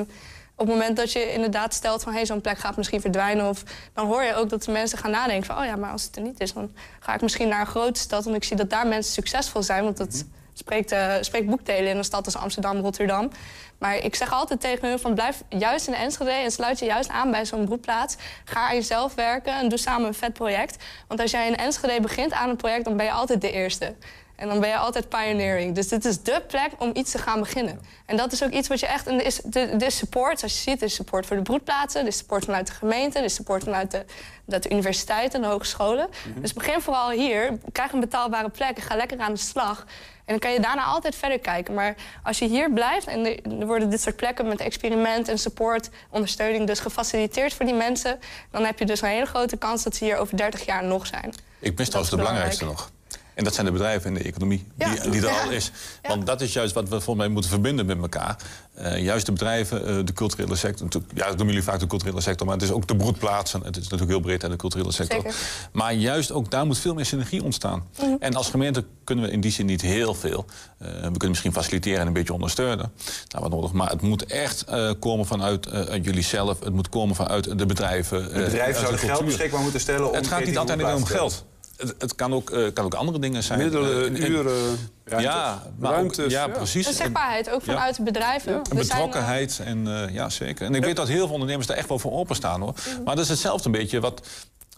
[0.55, 2.13] op het moment dat je inderdaad stelt van...
[2.13, 3.49] hey, zo'n plek gaat misschien verdwijnen...
[3.49, 5.57] Of, dan hoor je ook dat de mensen gaan nadenken van...
[5.57, 7.99] oh ja, maar als het er niet is, dan ga ik misschien naar een grote
[7.99, 8.23] stad...
[8.23, 9.83] want ik zie dat daar mensen succesvol zijn.
[9.83, 13.31] Want dat spreekt, eh, spreekt boekdelen in een stad als Amsterdam, Rotterdam.
[13.77, 16.31] Maar ik zeg altijd tegen hun van blijf juist in Enschede...
[16.31, 18.15] en sluit je juist aan bij zo'n broedplaats.
[18.45, 20.83] Ga aan jezelf werken en doe samen een vet project.
[21.07, 22.85] Want als jij in Enschede begint aan een project...
[22.85, 23.95] dan ben je altijd de eerste.
[24.35, 25.75] En dan ben je altijd pioneering.
[25.75, 27.79] Dus dit is dé plek om iets te gaan beginnen.
[28.05, 29.07] En dat is ook iets wat je echt...
[29.07, 32.01] En er is, er is support, zoals je ziet, er is support voor de broedplaatsen...
[32.01, 34.05] er is support vanuit de gemeente, er is support vanuit de,
[34.45, 36.09] de universiteiten en de hogescholen.
[36.35, 38.75] Dus begin vooral hier, krijg een betaalbare plek...
[38.77, 39.85] en ga lekker aan de slag.
[40.25, 41.73] En dan kan je daarna altijd verder kijken.
[41.73, 45.37] Maar als je hier blijft en er, er worden dit soort plekken met experiment en
[45.37, 48.19] support, ondersteuning dus gefaciliteerd voor die mensen,
[48.51, 51.07] dan heb je dus een hele grote kans dat ze hier over 30 jaar nog
[51.07, 51.33] zijn.
[51.59, 52.91] Ik mis trouwens de belangrijkste nog.
[53.35, 55.41] En dat zijn de bedrijven en de economie die, die er Ja.
[55.43, 55.71] al is.
[56.01, 58.37] Want dat is juist wat we volgens mij moeten verbinden met elkaar.
[58.73, 60.83] Eh, juist de bedrijven, eh, de culturele sector.
[60.83, 63.61] natuurlijk- Ja, dat noemen jullie vaak de culturele sector, maar het is ook de broedplaatsen.
[63.63, 65.21] Het is natuurlijk heel breed, hè, de culturele sector.
[65.21, 65.35] Zeker.
[65.71, 67.83] Maar juist ook daar moet veel meer synergie ontstaan.
[67.99, 68.09] Mhm.
[68.19, 70.45] En als gemeente kunnen we in die zin niet heel veel.
[70.77, 72.91] Eh, we kunnen misschien faciliteren en een beetje ondersteunen.
[73.27, 73.71] Nou, wat nodig.
[73.71, 76.59] Maar het moet echt eh, komen vanuit eh, uit jullie zelf.
[76.59, 78.23] Het moet komen vanuit de bedrijven.
[78.23, 81.05] De bedrijven zouden de geld beschikbaar moeten stellen om Het gaat niet altijd alleen om
[81.05, 81.45] geld.
[81.87, 83.59] Het, het kan, ook, eh, kan ook andere dingen zijn.
[83.59, 86.47] Middelen, Eh, en- en- uren, ja, maar ook- ruimtes, ja, ja.
[86.47, 86.87] precies.
[86.87, 87.73] En zichtbaarheid ook Ja.
[87.73, 88.51] vanuit de bedrijven.
[88.51, 90.65] Zijn, eh, betrokkenheid, en, eh, ja, zeker.
[90.65, 92.61] En ik weet dat heel veel ondernemers daar echt wel voor openstaan.
[92.61, 92.73] hoor.
[93.05, 94.27] Maar dat is hetzelfde een beetje wat,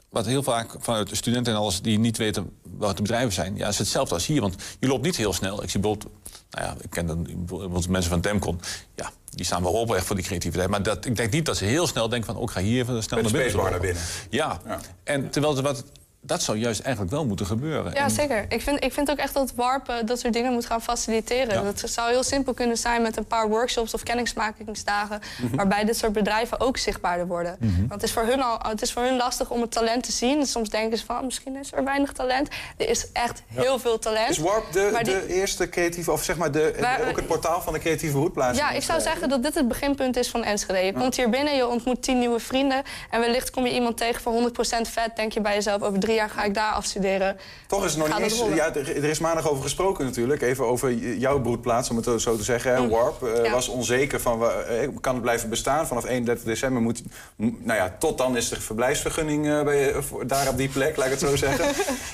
[0.09, 1.81] wat heel vaak vanuit de studenten en alles...
[1.81, 3.55] die niet weten wat de bedrijven zijn.
[3.57, 5.63] Ja, is hetzelfde als hier, want je loopt niet heel snel.
[5.63, 6.13] Ik zie bijvoorbeeld,
[6.49, 8.59] nou ja, ik ken dan bijvoorbeeld mensen van Demcon...
[8.95, 10.69] ja, die staan wel open echt voor die creativiteit.
[10.69, 12.35] Maar dat, ik denk niet dat ze heel snel denken van...
[12.37, 13.81] oh, ik ga hier even snel Met naar de binnen.
[13.81, 14.59] naar Ja.
[15.03, 15.83] En terwijl het wat...
[16.25, 17.93] Dat zou juist eigenlijk wel moeten gebeuren.
[17.93, 18.45] Ja, En- zeker.
[18.49, 21.53] Ik vind, ik vind ook echt dat WARP dat soort dingen moet gaan faciliteren.
[21.53, 21.61] Ja.
[21.61, 25.19] Dat zou heel simpel kunnen zijn met een paar workshops of kennismakingsdagen...
[25.41, 25.55] Mhm.
[25.55, 27.55] waarbij dit soort bedrijven ook zichtbaarder worden.
[27.59, 27.77] Mhm.
[27.79, 30.11] Want het is, voor hun al, het is voor hun lastig om het talent te
[30.11, 30.39] zien.
[30.39, 32.47] Dus soms denken ze van, misschien is er weinig talent.
[32.77, 34.29] Er is echt heel veel talent.
[34.29, 37.27] Is Warp de, Maar die- de eerste creatieve, of zeg maar de, Wij- ook het
[37.27, 38.57] portaal van de creatieve broedplaats?
[38.57, 40.79] Ja, ik zou zeggen dat dit het beginpunt is van Enschede.
[40.79, 42.83] Je komt hier binnen, je ontmoet tien nieuwe vrienden...
[43.09, 45.15] en wellicht kom je iemand tegen voor 100% vet.
[45.15, 47.37] Denk je bij jezelf, over drie jaar ga ik daar afstuderen.
[47.67, 48.55] Toch is het nog Gaat niet eens...
[48.55, 50.41] Ja, er, is maandag over gesproken natuurlijk.
[50.41, 52.73] Even over jouw broedplaats, om het zo te zeggen.
[52.73, 52.87] hè.
[52.89, 53.43] Warp Mm.
[53.43, 53.51] Ja.
[53.51, 54.43] was onzeker van...
[54.43, 55.87] eh, kan het blijven bestaan?
[55.87, 57.03] Vanaf 31 december moet...
[57.37, 59.93] Nou ja, tot dan is de verblijfsvergunning eh, bij,
[60.25, 61.65] daar op die plek, laat ik het zo zeggen.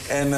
[0.10, 0.34] En,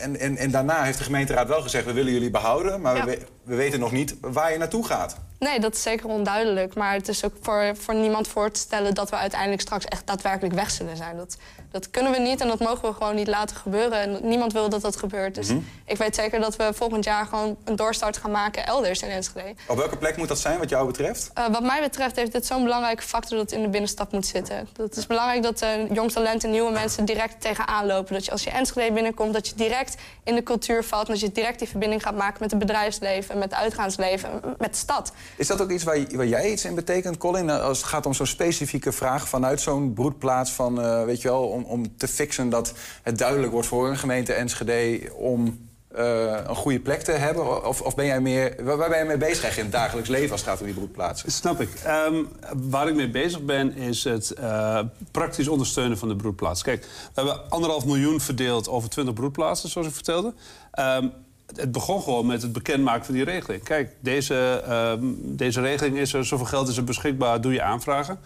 [0.00, 1.84] en, en, en daarna heeft de gemeenteraad wel gezegd...
[1.84, 3.04] we willen jullie behouden, maar Ja.
[3.04, 5.16] we- we weten nog niet waar je naartoe gaat.
[5.38, 6.74] Nee, dat is zeker onduidelijk.
[6.74, 10.06] Maar het is ook voor, voor niemand voor te stellen dat we uiteindelijk straks echt
[10.06, 11.16] daadwerkelijk weg zullen zijn.
[11.16, 11.36] Dat,
[11.70, 14.00] dat kunnen we niet en dat mogen we gewoon niet laten gebeuren.
[14.00, 15.34] En niemand wil dat dat gebeurt.
[15.34, 15.58] Dus Mhm.
[15.84, 19.54] ik weet zeker dat we volgend jaar gewoon een doorstart gaan maken elders in Enschede.
[19.66, 21.30] Op welke plek moet dat zijn, wat jou betreft?
[21.34, 24.26] Eh, wat mij betreft heeft dit zo'n belangrijke factor dat het in de binnenstad moet
[24.26, 24.68] zitten.
[24.72, 28.14] Dat is belangrijk dat uh, jong talent en nieuwe mensen direct tegenaan lopen.
[28.14, 31.06] Dat je als je Enschede binnenkomt, dat je direct in de cultuur valt.
[31.06, 34.70] En dat je direct die verbinding gaat maken met het bedrijfsleven, met het uitgaansleven, met
[34.72, 35.12] de stad.
[35.36, 37.50] Is dat ook iets waar, waar jij iets in betekent, Colin?
[37.50, 40.50] Als het gaat om zo'n specifieke vraag vanuit zo'n broedplaats...
[40.50, 42.72] Van, eh, weet je wel, om, om te fixen dat
[43.02, 45.00] het duidelijk wordt voor een gemeente Enschede...
[45.14, 47.66] om eh, een goede plek te hebben?
[47.66, 50.30] Of, of ben jij meer, waar, ben je mee bezig in het dagelijks leven...
[50.30, 51.32] als het gaat om die broedplaatsen?
[51.32, 51.68] Snap ik.
[51.84, 52.24] Ehm,
[52.54, 56.62] waar ik mee bezig ben, is het eh, praktisch ondersteunen van de broedplaats.
[56.62, 60.32] Kijk, we hebben anderhalf miljoen verdeeld over 20 broedplaatsen, zoals ik vertelde.
[60.70, 61.08] Ehm,
[61.56, 63.62] het begon gewoon met het bekendmaken van die regeling.
[63.62, 68.18] Kijk, deze, ehm, deze regeling is er, zoveel geld is er beschikbaar, doe je aanvragen.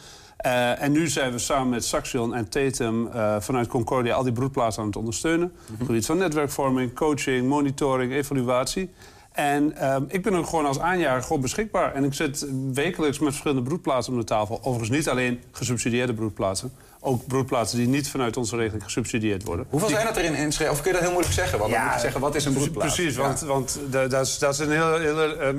[0.42, 4.33] Eh, en nu zijn we samen met Saxion en Tatum eh, vanuit Concordia al die
[4.33, 5.52] broedplaatsen aan het ondersteunen.
[5.70, 8.90] Op het gebied van netwerkvorming, coaching, monitoring, evaluatie.
[9.33, 11.94] En ehm, ik ben ook gewoon als aanjager gewoon beschikbaar.
[11.94, 14.59] En ik zit wekelijks met verschillende broedplaatsen om de tafel.
[14.62, 16.72] Overigens niet alleen gesubsidieerde broedplaatsen.
[17.04, 19.66] Ook broedplaatsen die niet vanuit onze regeling gesubsidieerd worden.
[19.70, 20.70] Hoeveel Die- zijn dat er in Enschede?
[20.70, 21.58] Of kun je dat heel moeilijk zeggen?
[21.58, 22.94] Want dan moet je zeggen, wat is een broedplaats?
[22.94, 23.22] Precies, Ja.
[23.22, 25.58] want, want da- daar is, daar is een heel, heel ehm,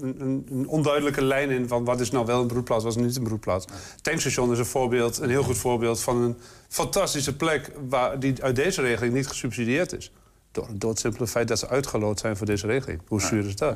[0.00, 1.68] een, een onduidelijke lijn in...
[1.68, 3.66] van wat is nou wel een broedplaats, wat is niet een broedplaats.
[4.02, 6.36] Tankstation is een voorbeeld, een heel goed voorbeeld van een
[6.68, 7.70] fantastische plek...
[7.88, 10.12] Waar, die uit deze regeling niet gesubsidieerd is.
[10.52, 13.00] Door, door het simpele feit dat ze uitgeloot zijn voor deze regeling.
[13.08, 13.74] Hoe zuur is dat?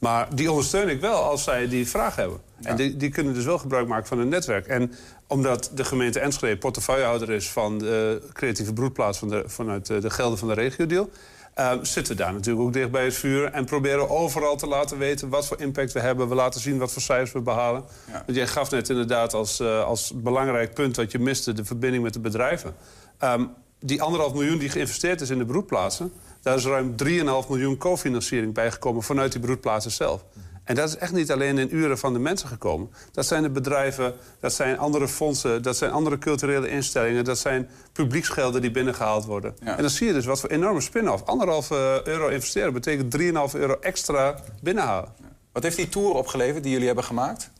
[0.00, 2.40] Maar die ondersteun ik wel als zij die vraag hebben.
[2.62, 4.66] En die, die kunnen dus wel gebruik maken van hun netwerk.
[4.66, 4.92] En
[5.26, 10.10] omdat de gemeente Enschede portefeuillehouder is van de creatieve broedplaats van de, vanuit de, de
[10.10, 11.10] gelden van de regio-deal.
[11.54, 13.44] eh, zitten we daar natuurlijk ook dicht bij het vuur.
[13.44, 16.28] En proberen overal te laten weten wat voor impact we hebben.
[16.28, 17.84] We laten zien wat voor cijfers we behalen.
[18.12, 21.52] Want jij gaf net inderdaad als, eh, als belangrijk punt wat je miste...
[21.52, 22.74] de verbinding met de bedrijven.
[23.18, 23.44] Ehm,
[23.78, 26.12] die anderhalf miljoen die geïnvesteerd is in de broedplaatsen...
[26.42, 30.24] daar is ruim 3,5 miljoen cofinanciering bijgekomen vanuit die broedplaatsen zelf.
[30.64, 32.90] En dat is echt niet alleen in uren van de mensen gekomen.
[33.12, 35.62] Dat zijn de bedrijven, dat zijn andere fondsen...
[35.62, 37.24] dat zijn andere culturele instellingen...
[37.24, 39.54] dat zijn publieksgelden die binnengehaald worden.
[39.60, 41.24] En dan zie je dus wat voor enorme spin-off.
[41.24, 45.12] Anderhalf eh, euro investeren betekent 3,5 euro extra binnenhalen.
[45.52, 47.50] Wat heeft die tour opgeleverd die jullie hebben gemaakt?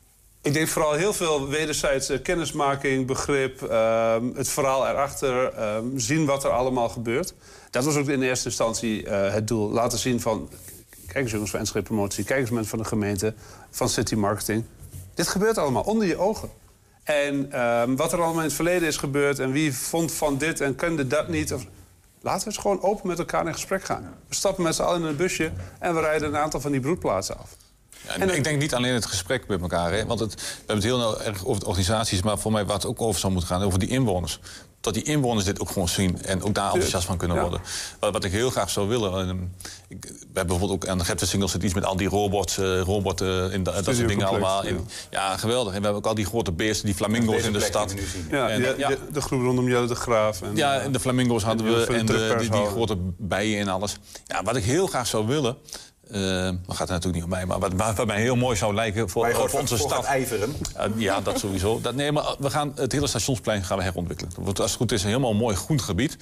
[0.42, 6.44] Ik denk vooral heel veel wederzijdse kennismaking, begrip, ehm, het verhaal erachter, ehm, zien wat
[6.44, 7.34] er allemaal gebeurt.
[7.70, 9.70] Dat was ook in eerste instantie eh, het doel.
[9.70, 10.50] Laten zien van,
[11.06, 13.34] kijk eens jongens van Enschede Promotie, kijk eens mensen van de gemeente,
[13.70, 14.64] van City Marketing.
[15.14, 16.50] Dit gebeurt allemaal onder je ogen.
[17.02, 20.60] En ehm, wat er allemaal in het verleden is gebeurd en wie vond van dit
[20.60, 21.52] en kende dat niet.
[21.52, 21.66] Of,
[22.20, 24.14] laten we eens gewoon open met elkaar in gesprek gaan.
[24.28, 26.80] We stappen met z'n allen in een busje en we rijden een aantal van die
[26.80, 27.56] broedplaatsen af.
[28.06, 29.92] Ja, en ik denk niet alleen het gesprek met elkaar.
[29.92, 30.06] Hè?
[30.06, 32.22] Want het, we hebben het heel nou erg over de organisaties...
[32.22, 34.38] maar voor mij waar het ook over zou moeten gaan, over die inwoners.
[34.80, 37.42] Dat die inwoners dit ook gewoon zien en ook daar enthousiast van kunnen Ja.
[37.42, 37.60] worden.
[38.00, 39.28] Wat, wat ik heel graag zou willen...
[39.28, 39.36] ehm,
[39.88, 42.58] ik, we hebben bijvoorbeeld ook aan de Gepte Singles zit iets met al die robots...
[42.58, 44.64] eh robotten en da- dat soort dingen allemaal.
[45.10, 45.36] ja.
[45.36, 45.72] Geweldig.
[45.74, 47.94] En we hebben ook al die grote beesten, die flamingo's in de stad.
[48.30, 50.42] Ja, En, die- ja, de, de groep rondom Jelle de Graaf.
[50.42, 53.68] En, ja, eh, en de flamingo's hadden we en de, die, die grote bijen en
[53.68, 53.96] alles.
[54.26, 55.56] Ja, wat ik heel graag zou willen...
[56.10, 58.74] eh dat gaat er natuurlijk niet om mij, maar wat, wat mij heel mooi zou
[58.74, 60.04] lijken voor, voor onze voor stad.
[60.04, 60.54] ijveren.
[60.74, 61.80] Ja, ja, dat sowieso.
[61.80, 64.32] Dat, nee, maar we gaan het hele stationsplein gaan we herontwikkelen.
[64.34, 66.16] Dat wordt als het goed is een helemaal mooi groen gebied.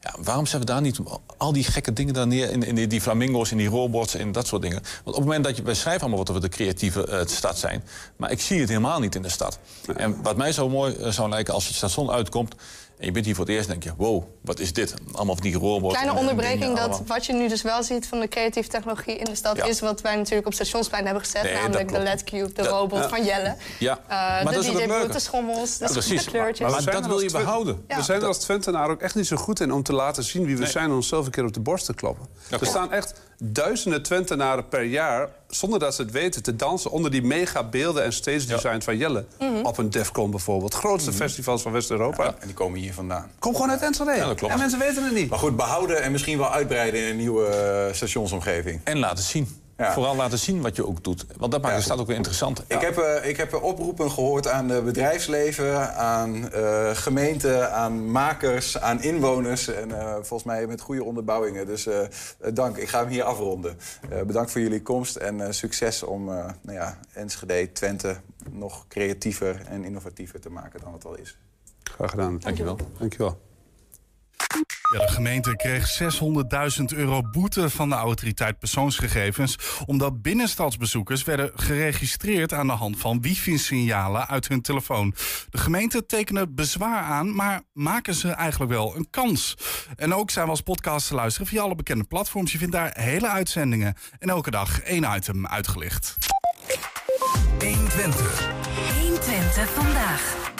[0.00, 0.98] Ja, waarom zetten we daar niet
[1.36, 2.50] al die gekke dingen daar neer...
[2.50, 4.80] in, in die, die flamingo's en die robots en dat soort dingen?
[4.82, 5.62] Want op het moment dat je...
[5.62, 7.84] wij schrijven allemaal wat we de creatieve eh, stad zijn...
[8.16, 9.58] maar ik zie het helemaal niet in de stad.
[9.96, 12.54] En wat mij zo mooi eh, zou lijken als het station uitkomt...
[13.02, 13.92] en je bent hier voor het eerst denk je...
[13.96, 14.94] wow, wat is dit?
[15.12, 15.94] Allemaal van die robots.
[15.98, 19.34] Kleine onderbreking dat wat je nu dus wel ziet van de creatieve technologie in de
[19.34, 19.56] stad...
[19.56, 19.64] Ja.
[19.64, 21.42] is wat wij natuurlijk op stationsplein hebben gezet.
[21.42, 21.98] Nee, namelijk de.
[21.98, 23.08] LED-cube, de Dat- robot ja.
[23.08, 23.56] van Jelle.
[23.78, 26.24] Ja, Eh, maar de DJ-boot, de schommels, de, precies.
[26.24, 26.70] de kleurtjes.
[26.70, 27.84] Maar dat wil je behouden.
[27.88, 30.44] We zijn er als Twentenaar ook echt niet zo goed in om te laten zien
[30.44, 30.70] wie we Nee.
[30.70, 30.84] zijn...
[30.84, 32.26] en onszelf een keer op de borst te kloppen.
[32.50, 35.28] er staan echt duizenden Twentenaren per jaar...
[35.54, 38.96] zonder dat ze het weten, te dansen onder die mega beelden en stage designs van
[38.96, 39.24] Jelle.
[39.38, 39.66] Mhm.
[39.66, 40.74] Op een Defcon bijvoorbeeld.
[40.74, 42.26] Grootste festivals van West-Europa.
[42.26, 43.30] En die komen hier vandaan.
[43.38, 44.10] Kom gewoon uit Enschede.
[44.14, 44.52] Ja, dat klopt.
[44.52, 45.30] En mensen weten het niet.
[45.30, 48.80] Maar goed, behouden en misschien wel uitbreiden in een nieuwe eh, stationsomgeving.
[48.84, 49.61] En laten zien.
[49.82, 49.92] Ja.
[49.92, 51.26] Vooral laten zien wat je ook doet.
[51.36, 52.62] Want dat maakt de stad ook weer interessant.
[52.66, 58.78] Ik, heb, eh, ik heb oproepen gehoord aan het bedrijfsleven, aan eh, gemeenten, aan makers,
[58.78, 59.68] aan inwoners.
[59.68, 61.66] En eh, volgens mij met goede onderbouwingen.
[61.66, 61.88] Dus
[62.52, 62.76] dank.
[62.76, 63.78] Ik ga hem hier afronden.
[64.10, 68.84] Eh, bedankt voor jullie komst en eh, succes om eh, nou ja, Enschede, Twente nog
[68.88, 71.38] creatiever en innovatiever te maken dan het al is.
[71.82, 72.38] Graag gedaan.
[72.38, 72.78] Dankjewel.
[72.98, 73.40] Dankjewel.
[74.92, 79.58] Ja, de gemeente kreeg 600.000 euro boete van de autoriteit persoonsgegevens...
[79.86, 85.14] omdat binnenstadsbezoekers werden geregistreerd aan de hand van wifi-signalen uit hun telefoon.
[85.50, 89.54] De gemeente tekende bezwaar aan, maar maken ze eigenlijk wel een kans?
[89.96, 92.52] En ook zijn we als podcast te luisteren via alle bekende platforms.
[92.52, 96.16] Je vindt daar hele uitzendingen en elke dag één item uitgelicht.
[97.58, 98.50] 120.
[99.00, 100.50] 120 vandaag.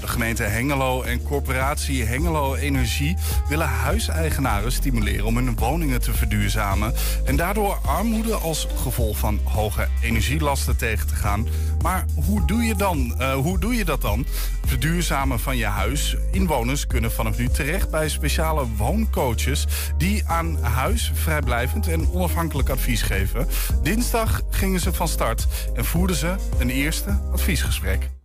[0.00, 3.16] De gemeente Hengelo en corporatie Hengelo Energie
[3.48, 9.88] willen huiseigenaren stimuleren om hun woningen te verduurzamen en daardoor armoede als gevolg van hoge
[10.02, 11.46] energielasten tegen te gaan.
[11.82, 14.26] Maar hoe doe je, dan, eh, hoe doe je dat dan?
[14.66, 16.16] Verduurzamen van je huis.
[16.32, 19.66] Inwoners kunnen vanaf nu terecht bij speciale wooncoaches
[19.98, 23.46] die aan huis vrijblijvend en onafhankelijk advies geven.
[23.82, 28.15] Dinsdag gingen ze van start en voerden ze een eerste adviesgesprek.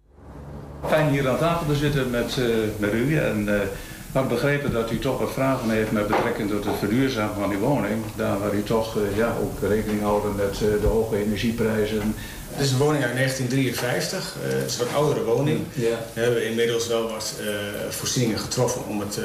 [0.88, 2.46] Fijn hier aan tafel te zitten met, eh,
[2.78, 3.18] met u.
[3.18, 6.76] En eh, ik heb begrepen dat u toch wat vragen heeft met betrekking tot het
[6.80, 8.04] verduurzamen van uw woning.
[8.16, 12.16] Daar waar u toch eh, ja, ook rekening houden met eh, de hoge energieprijzen.
[12.50, 14.36] Het is een woning uit 1953.
[14.44, 15.60] eh, het is een wat oudere woning.
[15.74, 15.98] Ja.
[16.14, 17.46] We hebben inmiddels wel wat eh,
[17.90, 19.24] voorzieningen getroffen om het eh,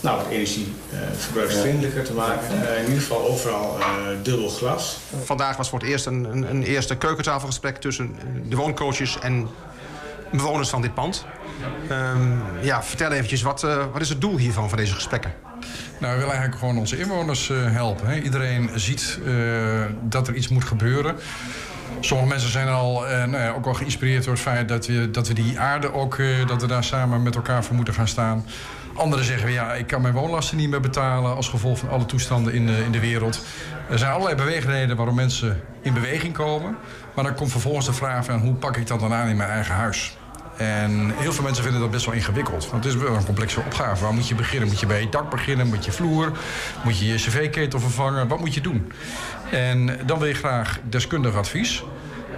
[0.00, 2.48] nou, wat energieverbruiksvriendelijker te maken.
[2.78, 3.86] In ieder geval overal eh,
[4.22, 4.98] dubbel glas.
[5.24, 8.16] Vandaag was voor het eerst een, een, een eerste keukentafelgesprek tussen
[8.48, 9.48] de wooncoaches en
[10.32, 11.26] bewoners van dit pand.
[11.88, 15.32] Ehm, ja, vertel eventjes, wat, eh, wat is het doel hiervan, van deze gesprekken?
[15.98, 18.06] Nou, we willen eigenlijk gewoon onze inwoners eh, helpen.
[18.06, 18.20] Hè.
[18.20, 19.32] Iedereen ziet eh,
[20.02, 21.16] dat er iets moet gebeuren.
[22.00, 25.28] Sommige mensen zijn al, eh, nou ook al geïnspireerd door het feit dat we, dat
[25.28, 28.44] we die aarde ook, eh, dat we daar samen met elkaar voor moeten gaan staan.
[28.94, 32.52] Anderen zeggen, ja, ik kan mijn woonlasten niet meer betalen als gevolg van alle toestanden
[32.52, 33.44] in in de wereld.
[33.90, 36.76] Er zijn allerlei beweegredenen waarom mensen in beweging komen.
[37.16, 39.50] Maar dan komt vervolgens de vraag van, hoe pak ik dat dan aan in mijn
[39.50, 40.16] eigen huis?
[40.56, 42.70] En heel veel mensen vinden dat best wel ingewikkeld.
[42.70, 44.04] Want het is wel een complexe opgave.
[44.04, 44.68] Waar moet je beginnen?
[44.68, 45.66] Moet je bij je dak beginnen?
[45.66, 46.32] Moet je vloer?
[46.84, 48.28] Moet je je cv-ketel vervangen?
[48.28, 48.92] Wat moet je doen?
[49.50, 51.84] En dan wil je graag deskundig advies.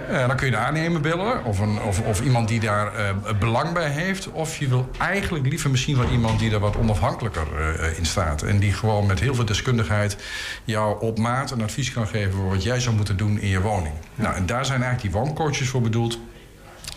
[0.09, 3.09] Uh, dan kun je de aannemer bellen of, een, of, of iemand die daar uh,
[3.39, 4.31] belang bij heeft.
[4.31, 8.41] Of je wil eigenlijk liever misschien wel iemand die er wat onafhankelijker uh, in staat.
[8.41, 10.17] En die gewoon met heel veel deskundigheid
[10.63, 13.61] jou op maat een advies kan geven voor wat jij zou moeten doen in je
[13.61, 13.93] woning.
[14.15, 16.19] Nou, en daar zijn eigenlijk die wooncoaches voor bedoeld.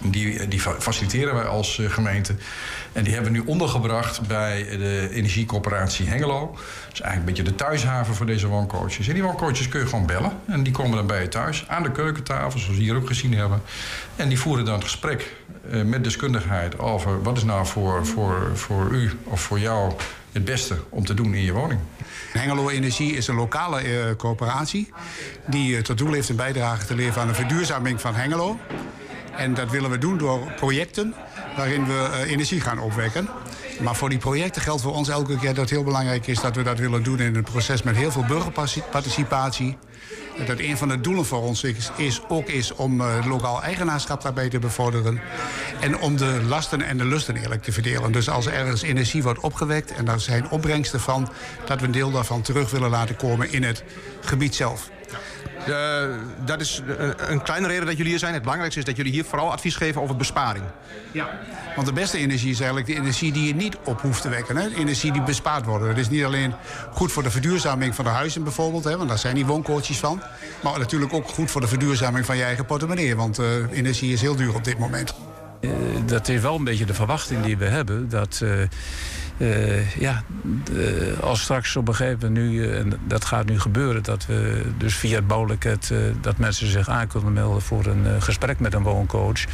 [0.04, 2.34] Die, die faciliteren wij als uh, gemeente.
[2.92, 6.50] En die hebben we nu ondergebracht bij de Energiecoöperatie Hengelo.
[6.50, 9.08] Dat is eigenlijk een beetje de thuishaven voor deze wooncoaches.
[9.08, 10.32] En die wooncoaches kun je gewoon bellen.
[10.46, 13.34] En die komen dan bij je thuis aan de keukentafel, zoals we hier ook gezien
[13.34, 13.62] hebben.
[14.16, 15.34] En die voeren dan het gesprek
[15.70, 19.92] uh, met deskundigheid over wat is nou voor, voor, voor u of voor jou
[20.32, 21.80] het beste om te doen in je woning.
[22.32, 24.92] Hengelo Energie is een lokale uh, coöperatie
[25.46, 28.58] die tot doel heeft een bijdrage te leveren aan de verduurzaming van Hengelo.
[29.36, 31.14] En dat willen we doen door projecten
[31.56, 33.28] waarin we uh, energie gaan opwekken.
[33.80, 36.56] Maar voor die projecten geldt voor ons elke keer dat het heel belangrijk is dat
[36.56, 39.76] we dat willen doen in een proces met heel veel burgerparticipatie.
[40.46, 41.64] Dat een van de doelen voor ons
[41.96, 45.20] is, ook is om uh, lokaal eigenaarschap daarbij te bevorderen.
[45.80, 48.12] En om de lasten en de lusten eerlijk te verdelen.
[48.12, 51.28] Dus als er ergens energie wordt opgewekt en daar zijn opbrengsten van,
[51.66, 53.84] dat we een deel daarvan terug willen laten komen in het
[54.20, 54.90] gebied zelf.
[55.68, 56.02] Uh,
[56.44, 58.32] dat is een, een kleine reden dat jullie hier zijn.
[58.32, 60.64] Het belangrijkste is dat jullie hier vooral advies geven over besparing.
[61.12, 61.28] Ja.
[61.74, 64.56] Want de beste energie is eigenlijk de energie die je niet op hoeft te wekken.
[64.56, 64.68] Hè?
[64.74, 65.84] Energie die bespaard wordt.
[65.84, 66.54] Dat is niet alleen
[66.90, 68.84] goed voor de verduurzaming van de huizen bijvoorbeeld.
[68.84, 68.96] Hè?
[68.96, 70.22] Want daar zijn die wooncoaches van.
[70.62, 73.16] Maar natuurlijk ook goed voor de verduurzaming van je eigen portemonnee.
[73.16, 75.14] Want uh, energie is heel duur op dit moment.
[75.60, 75.70] Uh,
[76.06, 78.08] dat is wel een beetje de verwachting die we hebben.
[78.08, 78.40] Dat...
[78.42, 78.62] Uh,
[79.98, 80.22] ja,
[80.64, 84.62] de, als straks op een gegeven moment nu, en dat gaat nu gebeuren, dat we
[84.78, 88.60] dus via het bouwlijkhet, uh, dat mensen zich aan kunnen melden voor een uh, gesprek
[88.60, 89.44] met een wooncoach.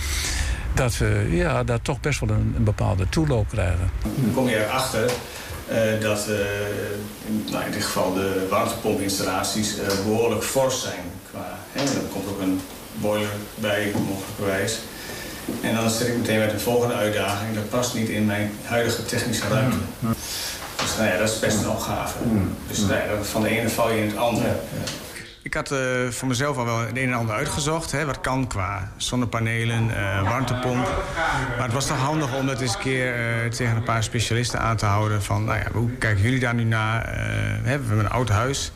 [0.74, 3.90] Dat we ja, daar toch best wel een, bepaalde toeloop krijgen.
[4.03, 5.11] Dan kom je erachter
[6.01, 6.29] dat
[7.27, 11.05] in, nou, in dit geval de warmtepompinstallaties behoorlijk fors zijn.
[11.31, 12.61] Qua, hè, er komt ook een
[12.94, 14.79] boiler bij, mogelijkerwijs.
[15.62, 17.54] En dan zit ik meteen met een volgende uitdaging.
[17.54, 19.76] Dat past niet in mijn huidige technische ruimte.
[20.76, 22.18] Dus nou ja, dat is best een opgave.
[22.68, 24.48] Dus nou ja, van de ene val je in het andere.
[25.42, 25.78] Ik had uh,
[26.11, 27.92] voor mezelf al wel het een en ander uitgezocht.
[27.92, 30.88] Hè, wat kan qua zonnepanelen, uh, warmtepomp.
[31.56, 34.61] Maar het was toch handig om dat eens een keer uh, tegen een paar specialisten
[34.61, 35.22] aan te houden.
[35.22, 37.04] Van, nou ja, hoe kijken jullie daar nu naar?
[37.62, 38.72] we hebben een oud huis.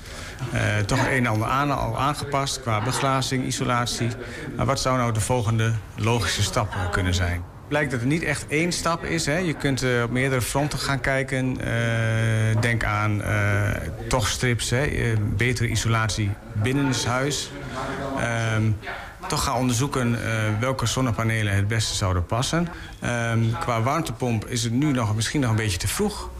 [0.54, 4.08] Uh, toch het een en ander aan, al aangepast qua beglazing, isolatie.
[4.56, 7.42] Maar wat zou nou de volgende logische stap kunnen zijn?
[7.68, 9.26] Blijkt dat het niet echt één stap is.
[9.26, 9.36] Hè.
[9.36, 11.56] Je kunt uh, op meerdere fronten gaan kijken.
[11.60, 13.22] Uh, denk aan
[14.08, 15.12] toch strips, hè.
[15.36, 17.50] betere isolatie binnenshuis.
[18.56, 18.76] Um,
[19.28, 20.18] toch gaan onderzoeken
[20.60, 22.68] welke zonnepanelen het beste zouden passen.
[23.04, 26.30] Um, qua warmtepomp is het nu nog, misschien nog een beetje te vroeg.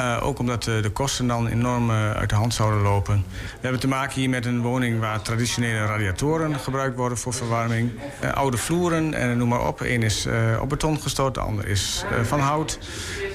[0.00, 3.24] Uh, ook omdat uh, de kosten dan enorm uh, uit de hand zouden lopen.
[3.30, 7.90] We hebben te maken hier met een woning waar traditionele radiatoren gebruikt worden voor verwarming.
[8.34, 9.80] oude vloeren en noem maar op.
[9.80, 10.26] Eén is
[10.60, 12.78] op beton gestoten, de ander is van hout.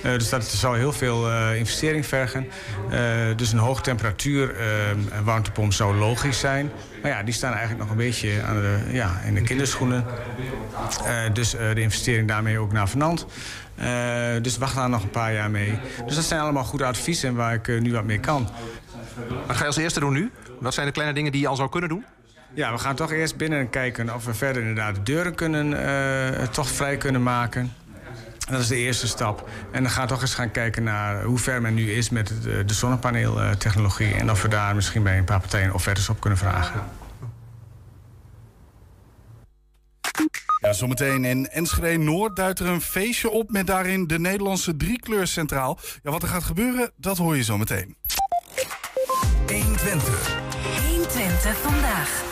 [0.01, 2.47] dus dat zal heel veel investering vergen.
[3.35, 4.55] dus een hoge temperatuur
[5.23, 6.71] warmtepomp zou logisch zijn.
[7.01, 10.05] Maar ja, die staan eigenlijk nog een beetje aan de, ja, in de kinderschoenen.
[11.33, 13.25] dus de investering daarmee ook naar vanant.
[13.79, 13.85] Uh,
[14.41, 15.79] dus we gaan daar nog een paar jaar mee.
[16.05, 18.49] Dus dat zijn allemaal goede adviezen waar ik uh, nu wat mee kan.
[19.47, 20.31] Wat ga je als eerste doen nu?
[20.59, 22.05] Wat zijn de kleine dingen die je al zou kunnen doen?
[22.53, 26.47] Ja, we gaan toch eerst binnen kijken of we verder inderdaad de deuren kunnen, uh,
[26.47, 27.73] toch vrij kunnen maken.
[28.49, 29.49] Dat is de eerste stap.
[29.71, 32.33] En dan gaan we toch eens gaan kijken naar hoe ver men nu is met
[32.41, 34.13] de, de zonnepaneeltechnologie.
[34.13, 36.81] En of we daar misschien bij een paar partijen offertes op kunnen vragen.
[40.63, 45.79] Ja, zometeen in Enschede Noord duidt er een feestje op met daarin de Nederlandse driekleurcentraal.
[46.03, 47.95] Ja, wat er gaat gebeuren, dat hoor je zometeen.
[49.47, 50.39] 120.
[50.87, 52.23] 120 vandaag.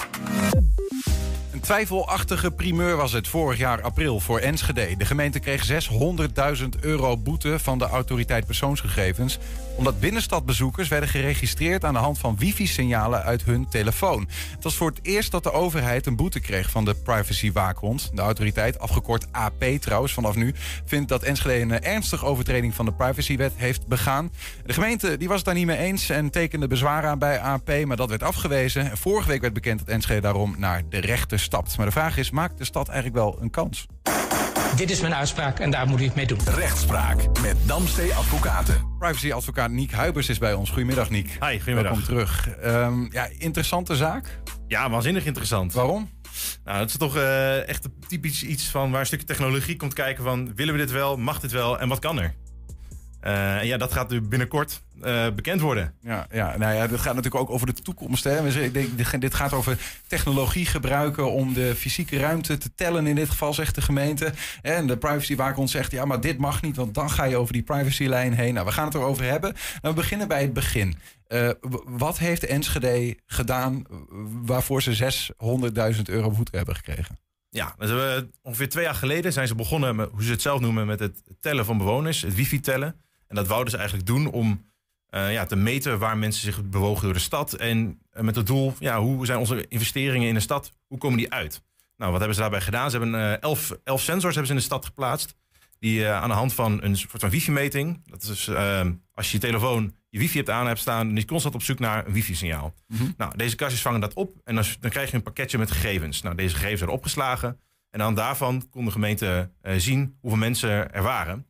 [1.61, 4.97] Twijfelachtige primeur was het vorig jaar april voor Enschede.
[4.97, 9.39] De gemeente kreeg 600.000 euro boete van de autoriteit persoonsgegevens...
[9.75, 14.27] omdat binnenstadbezoekers werden geregistreerd aan de hand van wifi-signalen uit hun telefoon.
[14.51, 18.11] Het was voor het eerst dat de overheid een boete kreeg van de privacywaakhond.
[18.13, 20.53] De autoriteit, afgekort AP trouwens vanaf nu...
[20.85, 24.31] vindt dat Enschede een ernstige overtreding van de privacywet heeft begaan.
[24.65, 27.85] De gemeente die was het daar niet mee eens en tekende bezwaar aan bij AP...
[27.85, 28.97] maar dat werd afgewezen.
[28.97, 32.57] Vorige week werd bekend dat Enschede daarom naar de rechter Maar de vraag is, maakt
[32.57, 33.85] de stad eigenlijk wel een kans?
[34.75, 36.39] Dit is mijn uitspraak en daar moet u het mee doen.
[36.45, 38.95] Rechtspraak met Damstee Advocaten.
[38.99, 40.69] Privacyadvocaat Niek Huibers is bij ons.
[40.69, 41.37] Goedemiddag, Niek.
[41.39, 41.91] Hi, goedemiddag.
[41.91, 42.49] Welkom terug.
[42.49, 44.39] Ehm, ja, interessante zaak.
[44.67, 45.73] Ja, waanzinnig interessant.
[45.73, 46.09] Waarom?
[46.63, 50.23] Nou, het is toch eh, echt typisch iets van waar een stukje technologie komt kijken
[50.23, 50.55] van...
[50.55, 52.33] willen we dit wel, mag dit wel en wat kan er?
[53.21, 55.93] Eh, en ja, dat gaat nu binnenkort eh, bekend worden.
[56.01, 58.23] Ja, ja, nou ja, dat gaat natuurlijk ook over de toekomst.
[58.23, 58.47] Hè.
[58.63, 63.07] Ik denk, dit- gaat over technologie gebruiken om de fysieke ruimte te tellen.
[63.07, 64.33] In dit geval zegt de gemeente.
[64.61, 67.63] En de privacywaakhond zegt, ja, maar dit mag niet, want dan ga je over die
[67.63, 68.53] privacylijn heen.
[68.53, 69.53] Nou, we gaan het erover hebben.
[69.81, 70.95] Nou, we beginnen bij het begin.
[71.27, 71.49] Eh,
[71.85, 73.83] wat heeft Enschede gedaan
[74.45, 74.93] waarvoor ze
[75.95, 77.19] 600.000 euro boete hebben gekregen?
[77.49, 80.59] Ja, dus we, ongeveer twee jaar geleden zijn ze begonnen, met, hoe ze het zelf
[80.59, 82.95] noemen, met het tellen van bewoners, het wifi tellen.
[83.31, 84.71] En dat wouden ze eigenlijk doen om
[85.09, 87.53] eh, ja, te meten waar mensen zich bewogen door de stad.
[87.53, 91.17] En eh, met het doel, ja, hoe zijn onze investeringen in de stad, hoe komen
[91.17, 91.63] die uit?
[91.97, 92.91] Nou, wat hebben ze daarbij gedaan?
[92.91, 95.35] Ze hebben eh, elf, elf sensors hebben ze in de stad geplaatst.
[95.79, 98.01] Die aan de hand van een soort van wifi-meting.
[98.05, 98.49] Dat is
[99.13, 101.79] als je je telefoon je wifi hebt aan hebt staan, dan is constant op zoek
[101.79, 102.73] naar een wifi-signaal.
[103.17, 106.21] Nou, deze kastjes vangen dat op en dan, dan krijg je een pakketje met gegevens.
[106.21, 107.59] Nou, deze gegevens werden opgeslagen.
[107.89, 111.45] En aan daarvan kon de gemeente zien hoeveel mensen er waren.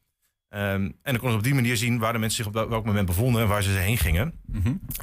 [0.51, 2.69] Ehm, en dan konden ze op die manier zien waar de mensen zich op wel-
[2.69, 4.33] welk moment bevonden en waar ze heen gingen.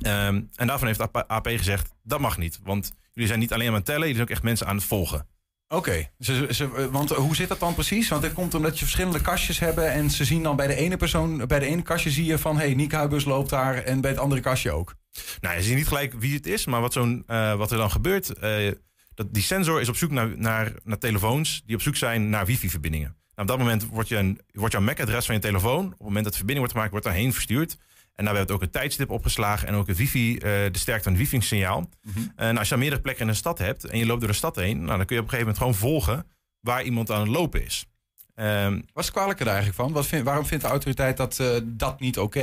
[0.01, 2.61] Ehm, en daarvan heeft AP, AP gezegd, dat mag niet.
[2.63, 4.85] Want jullie zijn niet alleen aan het tellen, jullie zijn ook echt mensen aan het
[4.85, 5.27] volgen.
[5.69, 8.09] Oké, ze- eh, want hoe zit dat dan precies?
[8.09, 10.97] Want het komt omdat je verschillende kastjes hebben en ze zien dan bij de ene
[10.97, 14.01] persoon, bij de ene kastje zie je van, hé, hey, Niek Huibers loopt daar en
[14.01, 14.95] bij het andere kastje ook.
[15.41, 17.91] Nou, je ziet niet gelijk wie het is, maar wat, zo'n, eh, wat er dan
[17.91, 18.39] gebeurt...
[18.39, 18.71] eh,
[19.15, 22.47] dat die sensor is op zoek naar, naar, naar telefoons die op zoek zijn naar
[22.47, 23.17] wifi-verbindingen.
[23.39, 25.85] Nou, op dat moment wordt, je een, wordt jouw MAC-adres van je telefoon...
[25.85, 27.77] op het moment dat de verbinding wordt gemaakt, wordt daarheen verstuurd.
[28.15, 31.13] En daar werd ook een tijdstip opgeslagen en ook het wifi, eh, de sterkte van
[31.13, 31.89] het wifi-signaal.
[32.15, 34.37] En nou, als je meerdere plekken in een stad hebt en je loopt door de
[34.37, 34.85] stad heen...
[34.85, 36.27] Nou, dan kun je op een gegeven moment gewoon volgen
[36.61, 37.87] waar iemand aan het lopen is.
[38.35, 39.93] Ehm, Wat is het kwalijke daar eigenlijk van?
[39.93, 42.41] Wat vind- waarom vindt de autoriteit dat, eh, dat niet oké?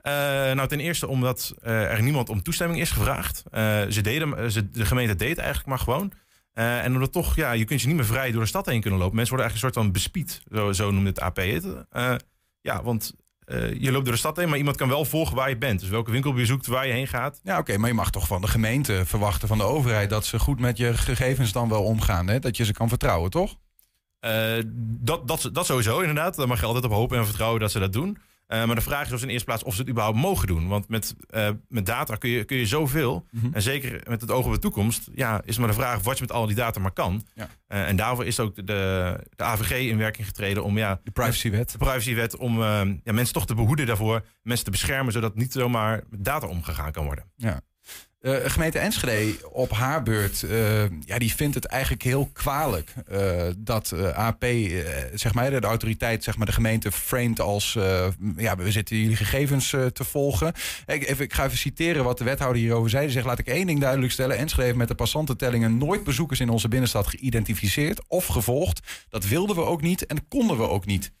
[0.00, 0.12] Eh,
[0.52, 3.42] nou, ten eerste omdat er niemand om toestemming is gevraagd.
[3.88, 6.12] Ze deden, ze, de gemeente deed eigenlijk maar gewoon.
[6.52, 8.80] Eh, en omdat toch, ja, je kunt je niet meer vrij door de stad heen
[8.80, 9.16] kunnen lopen.
[9.16, 10.42] Mensen worden eigenlijk een soort van bespied.
[10.56, 11.66] Zo, zo noemde het AP het.
[11.90, 12.14] Eh,
[12.60, 15.48] ja, want eh, je loopt door de stad heen, maar iemand kan wel volgen waar
[15.48, 15.80] je bent.
[15.80, 17.40] Dus welke winkel je zoekt, waar je heen gaat.
[17.42, 20.38] Ja, oké, maar je mag toch van de gemeente verwachten, van de overheid, dat ze
[20.38, 22.28] goed met je gegevens dan wel omgaan.
[22.28, 22.38] Hè?
[22.38, 23.56] Dat je ze kan vertrouwen, toch?
[25.00, 26.36] Dat, dat, dat sowieso inderdaad.
[26.36, 28.18] Daar mag je altijd op hopen en vertrouwen dat ze dat doen.
[28.50, 30.46] Eh, maar de vraag is dus in de eerste plaats of ze het überhaupt mogen
[30.46, 30.68] doen.
[30.68, 33.26] Want met, eh, met data kun je, kun je zoveel.
[33.52, 36.22] En zeker met het oog op de toekomst ja, is maar de vraag wat je
[36.22, 37.26] met al die data maar kan.
[37.34, 37.48] Ja.
[37.66, 38.62] Eh, en daarvoor is ook de,
[39.36, 41.70] de AVG in werking getreden om ja, De privacywet.
[41.72, 46.02] de privacywet om ja, mensen toch te behoeden daarvoor, mensen te beschermen, zodat niet zomaar
[46.08, 47.24] met data omgegaan kan worden.
[47.36, 47.60] Ja.
[48.20, 53.46] Eh, gemeente Enschede op haar beurt, eh, ja, die vindt het eigenlijk heel kwalijk eh,
[53.58, 54.44] dat AP,
[55.14, 57.78] zeg maar, de, autoriteit, zeg maar, de gemeente framed als,
[58.36, 60.52] ja, we zitten jullie gegevens te volgen.
[60.86, 63.02] Ik, even, ik ga even citeren wat de wethouder hierover zei.
[63.04, 64.36] Hij zegt, laat ik één ding duidelijk stellen.
[64.36, 68.80] Enschede heeft met de passantentellingen nooit bezoekers in onze binnenstad geïdentificeerd of gevolgd.
[69.08, 71.12] Dat wilden we ook niet en konden we ook niet.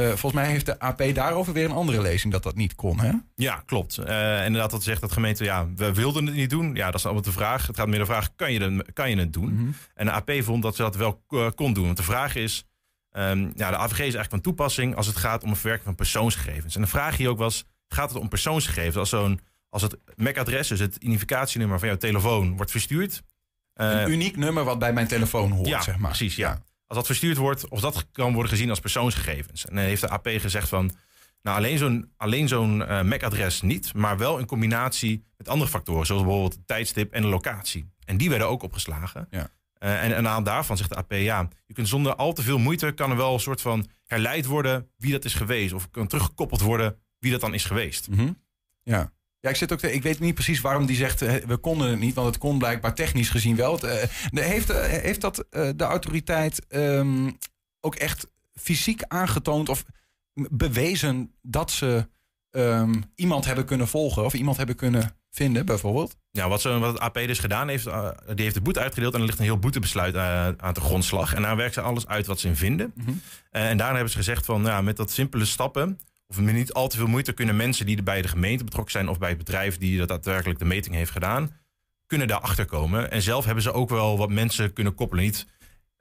[0.00, 3.00] Eh, volgens mij heeft de AP daarover weer een andere lezing dat dat niet kon,
[3.00, 3.12] hè?
[3.34, 3.98] Ja, klopt.
[3.98, 6.74] Eh, inderdaad, dat zegt dat gemeente, ja, we wilden het niet doen.
[6.74, 7.66] Ja, dat is allemaal de vraag.
[7.66, 9.74] Het gaat meer de vraag, kan je, het, kan je het doen?
[9.94, 11.84] En de AP vond dat ze dat wel eh, kon doen.
[11.84, 12.64] Want de vraag is,
[13.10, 15.94] ehm, ja, de AVG is eigenlijk van toepassing als het gaat om een verwerking van
[15.94, 16.74] persoonsgegevens.
[16.74, 18.96] En de vraag hier ook was, gaat het om persoonsgegevens?
[18.96, 23.22] Als, zo'n, als het MAC-adres, dus het identificatienummer van jouw telefoon, wordt verstuurd...
[23.74, 26.10] Een uniek nummer wat bij mijn telefoon hoort, ja, zeg maar.
[26.10, 26.62] precies, ja.
[26.90, 29.66] Als dat verstuurd wordt, of dat kan worden gezien als persoonsgegevens.
[29.66, 30.90] En dan heeft de AP gezegd van,
[31.42, 36.06] nou alleen zo'n, alleen zo'n eh, MAC-adres niet, maar wel in combinatie met andere factoren,
[36.06, 37.90] zoals bijvoorbeeld het tijdstip en de locatie.
[38.04, 39.26] En die werden ook opgeslagen.
[39.30, 39.50] Ja.
[39.74, 42.58] Eh, en, en aan daarvan zegt de AP, ja, je kunt zonder al te veel
[42.58, 45.72] moeite, kan er wel een soort van herleid worden wie dat is geweest.
[45.72, 48.08] Of kan teruggekoppeld worden wie dat dan is geweest.
[48.08, 48.32] Mhm.
[48.82, 49.12] Ja.
[49.40, 51.90] Ja, ik, zit ook te, ik weet niet precies waarom die zegt, eh, we konden
[51.90, 53.72] het niet, want het kon blijkbaar technisch gezien wel.
[53.72, 57.30] Het, eh, heeft, eh, heeft dat de autoriteit ehm,
[57.80, 59.84] ook echt fysiek aangetoond of
[60.50, 62.08] bewezen dat ze
[62.50, 66.16] ehm, iemand hebben kunnen volgen of iemand hebben kunnen vinden, bijvoorbeeld?
[66.30, 69.20] Ja, wat, zo, wat het AP dus gedaan heeft, die heeft de boete uitgedeeld en
[69.20, 71.34] er ligt een heel boetebesluit aan de grondslag.
[71.34, 72.94] En daar werken ze alles uit wat ze in vinden.
[73.50, 76.00] Eh, en daarna hebben ze gezegd van, ja, met dat simpele stappen,
[76.30, 78.92] of met niet al te veel moeite, kunnen mensen die er bij de gemeente betrokken
[78.92, 81.56] zijn of bij het bedrijf die dat daadwerkelijk de meting heeft gedaan,
[82.06, 83.10] kunnen daarachter komen.
[83.10, 85.24] En zelf hebben ze ook wel wat mensen kunnen koppelen.
[85.24, 85.46] Niet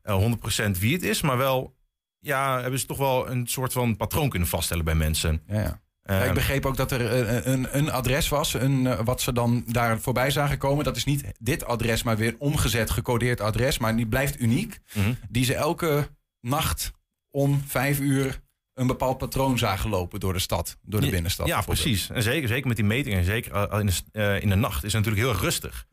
[0.01, 0.23] eh,
[0.67, 1.75] 100% wie het is, maar wel,
[2.19, 5.41] ja, hebben ze toch wel een soort van patroon kunnen vaststellen bij mensen.
[5.47, 5.81] Ja, ja.
[6.03, 9.33] Ik Ehm, begreep ook dat er een, een, een adres was, een, eh, wat ze
[9.33, 10.83] dan daar voorbij zagen komen.
[10.83, 13.77] Dat is niet dit adres, maar weer omgezet, gecodeerd adres.
[13.77, 14.79] Maar die blijft uniek.
[14.93, 15.13] Mhm.
[15.29, 16.09] Die ze elke
[16.41, 16.91] nacht
[17.29, 18.39] om vijf uur
[18.79, 21.47] een bepaald patroon zagen lopen door de stad, door de Ja, binnenstad.
[21.47, 22.09] Ja, precies.
[22.09, 24.93] En zeker, zeker met die metingen, zeker eh, in de, eh, in de nacht, is
[24.93, 25.85] het natuurlijk heel erg rustig.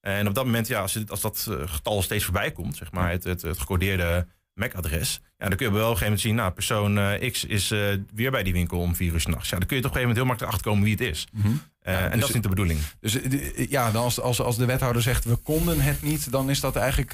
[0.00, 2.92] En op dat moment, ja, als, het- als dat eh, getal steeds voorbij komt, zeg
[2.92, 6.20] maar, het, het, het gecodeerde MAC-adres, ja, dan kun je wel op een gegeven moment
[6.20, 7.68] zien, nou, persoon X is
[8.14, 9.48] weer bij die winkel om vier uur s'nachts.
[9.48, 11.26] Ja, dan kun je toch op een gegeven moment heel makkelijk achterkomen wie het is.
[11.32, 11.48] Mhm.
[11.48, 12.78] Ja, en dus- dat is niet de bedoeling.
[13.00, 13.18] Dus
[13.68, 16.76] ja, dan als, als, als de wethouder zegt we konden het niet, dan is dat
[16.76, 17.12] eigenlijk,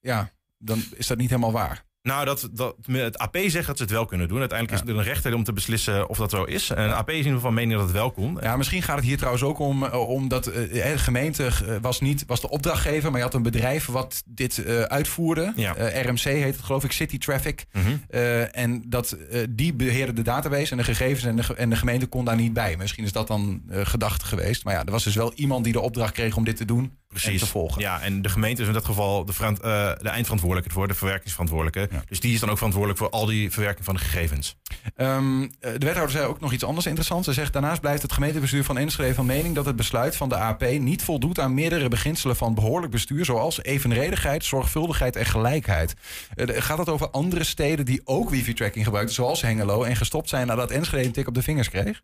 [0.00, 1.84] ja, dan is dat niet helemaal waar.
[2.04, 4.38] Nou, dat, dat, het AP zegt dat ze het wel kunnen doen.
[4.38, 6.70] Uiteindelijk is er een rechter om te beslissen of dat zo is.
[6.70, 8.38] En AP is in ieder geval mening dat het wel kon.
[8.40, 11.52] Ja, misschien gaat het hier trouwens ook om, eh, om dat eh, de gemeente eh,
[11.80, 15.52] was, niet, was de opdrachtgever, maar je had een bedrijf wat dit eh, uitvoerde.
[15.56, 15.74] Ja.
[15.74, 17.64] Eh, RMC heet het geloof ik, City Traffic.
[17.72, 17.96] Mhm.
[18.08, 21.76] Eh, en dat, eh, die beheerde de database en de gegevens en de, en de
[21.76, 22.76] gemeente kon daar niet bij.
[22.76, 24.64] Misschien is dat dan eh gedachte geweest.
[24.64, 26.92] Maar ja, er was dus wel iemand die de opdracht kreeg om dit te doen
[27.22, 27.80] en te volgen.
[27.80, 29.58] Ja, en de gemeente is in dat geval de, eh,
[30.00, 31.88] de eindverantwoordelijke voor, de verwerkingsverantwoordelijke.
[32.08, 34.56] Dus die is dan ook verantwoordelijk voor al die verwerking van de gegevens.
[34.96, 37.26] Ehm, eh, de wethouder zei ook nog iets anders interessants.
[37.26, 40.36] Hij zegt daarnaast blijft het gemeentebestuur van Enschede van mening dat het besluit van de
[40.36, 45.94] AP niet voldoet aan meerdere beginselen van behoorlijk bestuur, zoals evenredigheid, zorgvuldigheid en gelijkheid.
[46.34, 50.46] Eh, gaat het over andere steden die ook wifi-tracking gebruiken, zoals Hengelo, en gestopt zijn
[50.46, 52.02] nadat Enschede een tik op de vingers kreeg?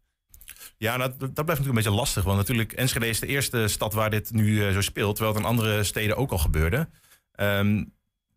[0.81, 2.25] Ja, nou, dat, dat blijft natuurlijk een beetje lastig.
[2.25, 5.15] Want natuurlijk, Enschede is de eerste stad waar dit nu eh, zo speelt.
[5.17, 6.89] Terwijl het in andere steden ook al gebeurde.
[7.33, 7.77] Ehm,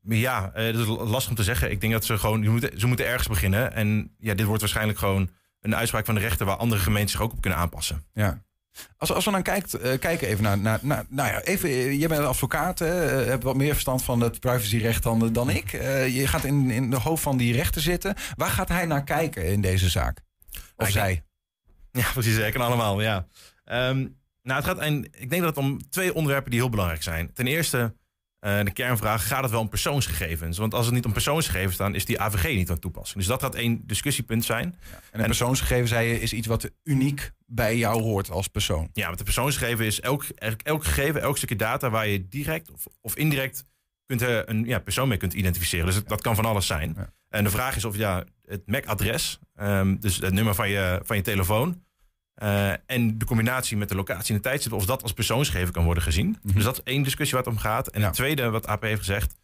[0.01, 1.71] maar ja, eh, het is lastig om te zeggen.
[1.71, 3.73] Ik denk dat ze gewoon, ze moeten, ze moeten ergens beginnen.
[3.73, 5.29] En ja, dit wordt waarschijnlijk gewoon
[5.61, 6.45] een uitspraak van de rechter...
[6.45, 8.03] waar andere gemeenten zich ook op kunnen aanpassen.
[8.13, 8.43] Ja.
[8.97, 11.99] Als, als we dan kijkt, eh, kijken even naar, naar, naar nou ja, even, eh,
[11.99, 15.49] jij bent een advocaat, hè, eh, hebt wat meer verstand van het privacyrecht dan, dan
[15.49, 15.73] ik.
[15.73, 18.15] Eh, je gaat in, in de hoofd van die rechter zitten.
[18.35, 20.21] Waar gaat hij naar kijken in deze zaak?
[20.75, 21.23] Of ik- zij?
[22.01, 22.35] Ja, precies.
[22.35, 23.27] Zeker allemaal, ja.
[23.65, 23.97] Ehm,
[24.41, 27.33] nou, het gaat, en ik denk dat het om twee onderwerpen die heel belangrijk zijn.
[27.33, 27.95] Ten eerste,
[28.39, 30.57] eh, de kernvraag, gaat het wel om persoonsgegevens?
[30.57, 33.17] Want als het niet om persoonsgegevens staat, is die AVG niet van toepassing.
[33.17, 34.79] Dus dat gaat één discussiepunt zijn.
[35.11, 38.89] En een persoonsgegeven, zei je, is iets wat uniek bij jou hoort als persoon.
[38.93, 40.23] Ja, want de persoonsgegeven is elk,
[40.63, 43.65] elk gegeven, elk stukje data waar je direct of, of indirect
[44.05, 45.85] kunt, eh, een ja, persoon mee kunt identificeren.
[45.85, 46.97] Dus het- dat kan van alles zijn.
[47.29, 51.15] En de vraag is of ja, het MAC-adres, ehm, dus het nummer van je, van
[51.15, 51.83] je telefoon,
[52.33, 55.83] eh, en de combinatie met de locatie en de tijdstip, of dat als persoonsgegeven kan
[55.83, 56.37] worden gezien.
[56.53, 57.87] Dus dat is één discussie waar het om gaat.
[57.87, 59.35] En het tweede, wat AP heeft gezegd,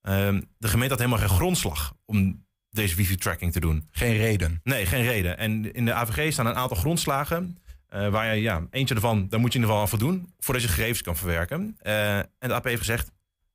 [0.00, 3.88] ehm, de gemeente had helemaal geen grondslag om deze wifi-tracking te doen.
[3.90, 4.60] Geen reden.
[4.64, 5.38] Nee, geen reden.
[5.38, 7.56] En in de AVG staan een aantal grondslagen.
[7.88, 10.32] eh, waar je, ja, eentje ervan, daar moet je in ieder geval aan voldoen.
[10.38, 11.76] Voordat je gegevens kan verwerken.
[11.78, 13.06] Eh, en de AP heeft gezegd: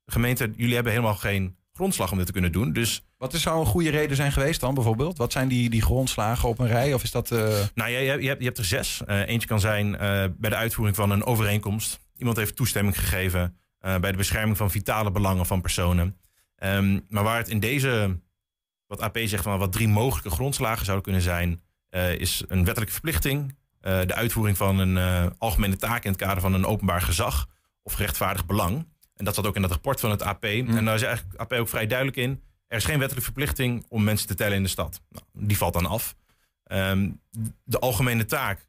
[0.04, 2.72] de gemeente, jullie hebben helemaal geen grondslag om dit te kunnen doen.
[2.72, 3.07] Dus.
[3.18, 5.18] Wat is zou een goede reden zijn geweest dan bijvoorbeeld?
[5.18, 6.94] Wat zijn die, die grondslagen op een rij?
[6.94, 7.30] Of is dat.
[7.30, 9.02] eh, Nou, je, je, hebt- je, hebt, er zes.
[9.06, 11.98] Eh, eentje kan zijn eh, bij de uitvoering van een overeenkomst.
[12.16, 16.16] Iemand heeft toestemming gegeven bij de bescherming van vitale belangen van personen.
[16.56, 18.18] Ehm, maar waar het in deze,
[18.86, 21.60] wat AP zegt, van wat drie mogelijke grondslagen zouden kunnen zijn,
[22.18, 26.66] is een wettelijke verplichting, de uitvoering van een algemene taak in het kader van een
[26.66, 27.46] openbaar gezag
[27.82, 28.86] of gerechtvaardigd belang.
[29.14, 30.44] En dat zat ook in dat rapport van het AP.
[30.44, 32.42] En daar is eigenlijk AP ook vrij duidelijk in.
[32.68, 35.00] Er is geen wettelijke verplichting om mensen te tellen in de stad.
[35.10, 36.14] Nou, die valt dan af.
[36.64, 37.10] Ehm,
[37.64, 38.66] de algemene taak.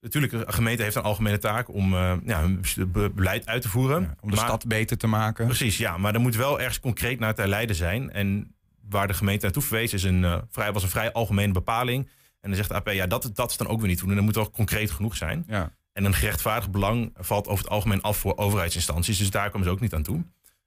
[0.00, 3.62] Natuurlijk, een gemeente heeft een algemene taak om eh, ja, hun be- be- beleid uit
[3.62, 4.16] te voeren.
[4.20, 5.46] om de Maar- stad beter te maken?
[5.46, 5.96] Precies, ja.
[5.98, 8.12] Maar er moet wel ergens concreet naar te leiden zijn.
[8.12, 8.54] En
[8.88, 12.04] waar de gemeente naartoe verwees is een, eh, vrij, was een vrij algemene bepaling.
[12.40, 14.08] En dan zegt de AP, ja, dat, dat is dan ook weer niet doen.
[14.08, 15.44] En dat moet wel concreet genoeg zijn.
[15.46, 15.70] Ja.
[15.92, 19.18] En een gerechtvaardigd belang valt over het algemeen af voor overheidsinstanties.
[19.18, 20.24] Dus daar komen ze ook niet aan toe.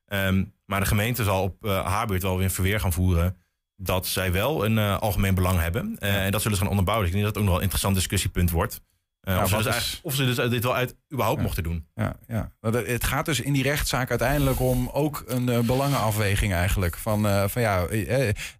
[0.07, 3.37] Ehm, maar de gemeente zal op eh, haar beurt wel weer een verweer gaan voeren
[3.75, 5.95] dat zij wel een eh, algemeen belang hebben.
[5.99, 7.07] Eh, En dat zullen ze gaan onderbouwen.
[7.07, 8.81] Dus ik denk dat het ook nog wel een interessant discussiepunt wordt.
[9.21, 11.87] Ja, of, ze dus is- of ze dus dit wel uit überhaupt mochten doen.
[11.95, 12.51] Ja, ja.
[12.71, 16.97] Het gaat dus in die rechtszaak uiteindelijk om ook een belangenafweging eigenlijk.
[16.97, 17.85] Van, van ja,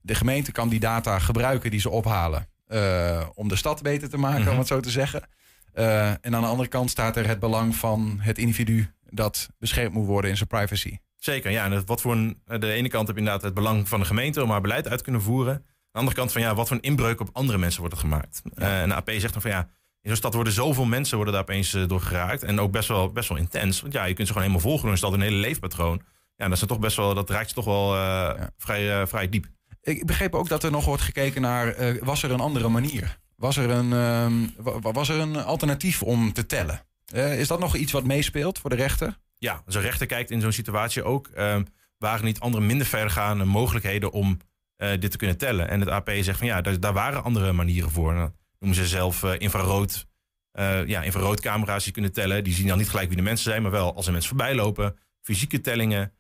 [0.02, 2.48] de gemeente kan die data gebruiken die ze ophalen.
[3.34, 4.52] om de stad beter te maken, Mhm.
[4.52, 5.22] om het zo te zeggen.
[5.74, 10.06] En aan de andere kant staat er het belang van het individu dat beschermd moet
[10.06, 10.98] worden in zijn privacy.
[11.18, 11.66] Zeker, ja.
[11.66, 14.06] En wat voor een, eh, de ene kant heb je inderdaad het belang van de
[14.06, 15.54] gemeente om haar beleid uit te kunnen voeren.
[15.54, 18.02] Aan de andere kant van ja, wat voor een inbreuk op andere mensen wordt er
[18.02, 18.42] gemaakt.
[18.56, 19.60] Eh, en de AP zegt dan van ja,
[20.02, 22.44] in zo'n stad worden zoveel mensen worden daar opeens eh, door geraakt.
[22.44, 23.82] En ook best wel, best wel intens.
[23.82, 26.02] Want ja, je kunt ze gewoon helemaal volgen door een stad, een hele leefpatroon.
[26.36, 27.90] Ja, dat, is dan toch best wel, dat raakt ze toch wel
[28.58, 29.46] vrij, vrij diep.
[29.82, 33.18] Ik begreep ook dat er nog wordt gekeken naar, was er een andere manier?
[33.36, 36.82] Was er een, ehm, wa- wa- was er een alternatief om te tellen?
[37.14, 39.18] Is dat nog iets wat meespeelt voor de rechter?
[39.38, 41.28] Ja, zo'n rechter kijkt in zo'n situatie ook...
[41.28, 41.64] ehm,
[41.98, 44.38] waren niet andere minder verdergaande mogelijkheden om
[44.76, 45.70] eh, dit te kunnen tellen.
[45.70, 48.14] En het AP zegt van ja, daar, daar waren andere manieren voor.
[48.14, 50.06] Nou, noemen ze zelf eh, infrarood.
[50.52, 52.44] eh, ja, infraroodcamera's die kunnen tellen.
[52.44, 54.56] Die zien dan niet gelijk wie de mensen zijn, maar wel als er mensen voorbij
[54.56, 54.96] lopen.
[55.22, 56.14] Fysieke tellingen.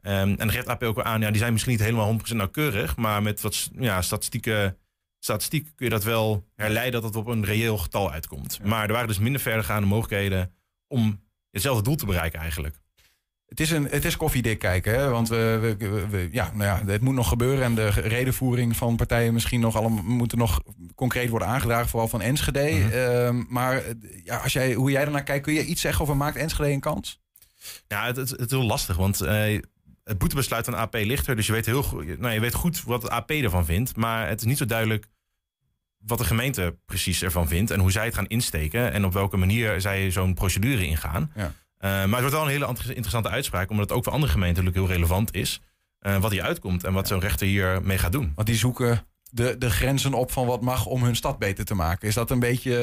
[0.00, 2.36] Ehm, en dan geeft AP ook wel aan, ja, die zijn misschien niet helemaal 100%
[2.36, 2.96] nauwkeurig.
[2.96, 4.76] Maar met wat ja, statistieke,
[5.18, 8.60] statistiek kun je dat wel herleiden dat het op een reëel getal uitkomt.
[8.64, 10.54] Maar er waren dus minder verdergaande mogelijkheden
[10.88, 11.21] om
[11.52, 12.76] hetzelfde doel te bereiken eigenlijk.
[13.46, 15.08] Het is, een, het is koffiedik kijken, hè?
[15.08, 15.76] want we,
[16.10, 17.64] we, ja, nou ja, het moet nog gebeuren.
[17.64, 20.62] En de redenvoering van partijen misschien nog allemaal moeten nog
[20.94, 22.60] concreet worden aangedragen, vooral van Enschede.
[22.60, 23.82] Ehm, maar
[24.24, 26.80] ja, als jij, hoe jij ernaar kijkt, kun je iets zeggen over maakt Enschede een
[26.80, 27.20] kans?
[27.88, 29.60] Ja, het, het, het is heel lastig, want eh,
[30.04, 31.36] het boetebesluit van AP ligt er.
[31.36, 33.96] Dus je weet, heel, goed- nou, je weet goed wat de AP ervan vindt.
[33.96, 35.06] Maar het is niet zo duidelijk
[36.06, 37.70] wat de gemeente precies ervan vindt.
[37.70, 38.92] En hoe zij het gaan insteken.
[38.92, 41.32] En op welke manier zij zo'n procedure ingaan.
[41.34, 41.42] Ja.
[41.78, 43.70] Eh, maar het wordt wel een hele ant- interessante uitspraak.
[43.70, 45.60] Omdat het ook voor andere gemeenten natuurlijk heel relevant is.
[45.98, 48.32] eh, wat hier uitkomt en wat zo'n rechter hier mee gaat doen.
[48.34, 51.74] Want die zoeken de, de grenzen op van wat mag om hun stad beter te
[51.74, 52.08] maken.
[52.08, 52.76] Is dat een beetje...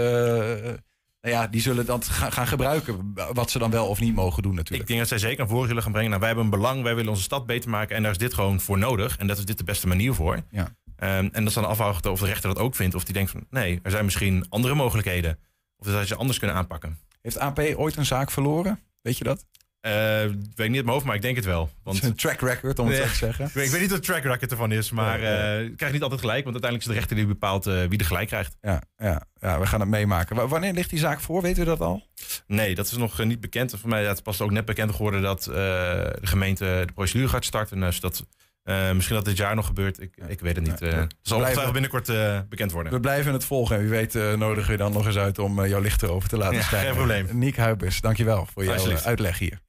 [0.63, 0.73] eh,
[1.21, 4.43] nou ja, die zullen dat gaan, gaan gebruiken, wat ze dan wel of niet mogen
[4.43, 4.81] doen natuurlijk.
[4.81, 6.09] Ik denk dat zij zeker naar voren zullen gaan brengen.
[6.09, 7.95] Nou, wij hebben een belang, wij willen onze stad beter maken.
[7.95, 9.17] En daar is dit gewoon voor nodig.
[9.17, 10.41] En dat is dit de beste manier voor.
[10.51, 10.75] Ja.
[10.99, 12.95] Ehm, en dat is dan afhankelijk of de rechter dat ook vindt.
[12.95, 15.39] Of die denkt van nee, er zijn misschien andere mogelijkheden.
[15.77, 16.99] Of dat ze anders kunnen aanpakken.
[17.21, 18.79] Heeft AP ooit een zaak verloren?
[19.01, 19.45] Weet je dat?
[19.79, 21.69] Eh, weet ik niet uit mijn hoofd, maar ik denk het wel.
[21.83, 22.03] Want...
[22.03, 23.45] Een track record, om het Nee, zo te zeggen.
[23.45, 25.55] Ik weet, ik weet niet wat track record ervan is, maar ja.
[25.57, 26.43] eh, ik krijg niet altijd gelijk.
[26.43, 28.57] Want uiteindelijk is de rechter die bepaalt eh, wie er gelijk krijgt.
[28.61, 30.35] Ja, ja, ja, we gaan het meemaken.
[30.35, 31.41] Wa- Wanneer ligt die zaak voor?
[31.41, 32.03] Weten we dat al?
[32.47, 33.73] Nee, dat is nog niet bekend.
[33.79, 37.29] Voor mij ja, het is pas ook net bekend geworden dat de gemeente de procedure
[37.29, 37.79] gaat starten.
[37.79, 38.25] Dus dat,
[38.63, 39.99] eh, misschien dat dit jaar nog gebeurt.
[40.01, 40.81] Ik, ik weet het niet.
[40.81, 42.91] Eh, het zal ongetwijfeld binnenkort eh, bekend worden.
[42.93, 43.75] We blijven het volgen.
[43.75, 46.29] En wie weet eh, nodigen we je dan nog eens uit om jouw licht erover
[46.29, 46.87] te laten Ja, schijnen.
[46.87, 47.27] geen probleem.
[47.37, 49.59] Niek Huibers, dankjewel voor jouw eh, uitleg hier.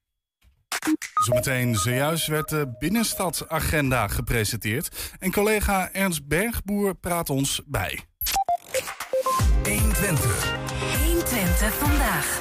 [1.25, 5.11] Zometeen zojuist werd de binnenstadsagenda gepresenteerd.
[5.19, 7.99] En collega Ernst Bergboer praat ons bij.
[9.63, 10.53] 120.
[11.05, 12.39] 120 vandaag.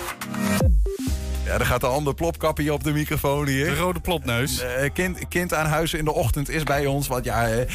[1.51, 3.65] Ja, er gaat een ander plopkapje op de microfoon hier.
[3.65, 4.61] De rode plopneus.
[4.61, 7.07] Eh, kind, kind aan huis in de ochtend is bij ons.
[7.07, 7.67] Want ja, eh, eh,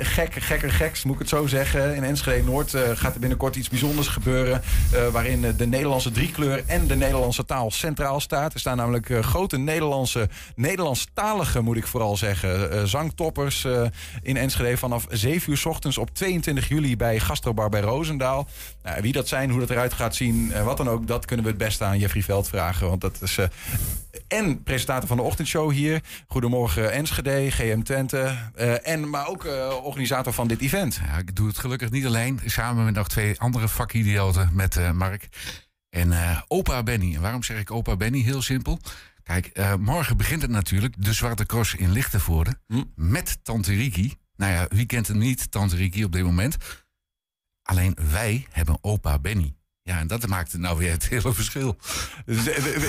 [0.00, 1.94] eh, gek, gekker geks, moet ik het zo zeggen.
[1.94, 4.62] In Enschede Noord gaat er binnenkort iets bijzonders gebeuren.
[5.12, 8.54] waarin de Nederlandse driekleur en de Nederlandse taal centraal staat.
[8.54, 13.66] Er staan namelijk grote Nederlandse, Nederlandstalige, moet ik vooral zeggen, zangtoppers
[14.22, 18.48] in Enschede vanaf 7 uur 's ochtends op 22 juli bij Gastrobar bij Roosendaal.
[18.84, 21.44] Nou, wie dat zijn, hoe dat eruit gaat zien, eh, wat dan ook, dat kunnen
[21.44, 22.88] we het beste aan Jeffrey Veld vragen.
[22.88, 23.46] Want dat is eh,
[24.28, 26.02] en presentator van de ochtendshow hier.
[26.28, 28.36] Goedemorgen Enschede, GM Twente.
[28.54, 29.44] eh, en, maar ook
[29.82, 31.00] organisator van dit event.
[31.06, 32.40] Ja, ik doe het gelukkig niet alleen.
[32.44, 35.28] Samen met nog twee andere vakidioten met Mark.
[35.90, 36.12] En
[36.48, 37.14] opa Benny.
[37.14, 38.20] En waarom zeg ik opa Benny?
[38.20, 38.78] Heel simpel.
[39.22, 40.94] Kijk, morgen begint het natuurlijk.
[40.98, 42.58] De Zwarte Cross in Lichtenvoorde.
[42.94, 44.14] Met Tante Riki.
[44.36, 46.56] Nou ja, wie kent hem niet, Tante Riki op dit moment?
[47.64, 49.54] Alleen wij hebben opa Benny.
[49.82, 51.76] Ja, en dat maakt nou weer het hele verschil.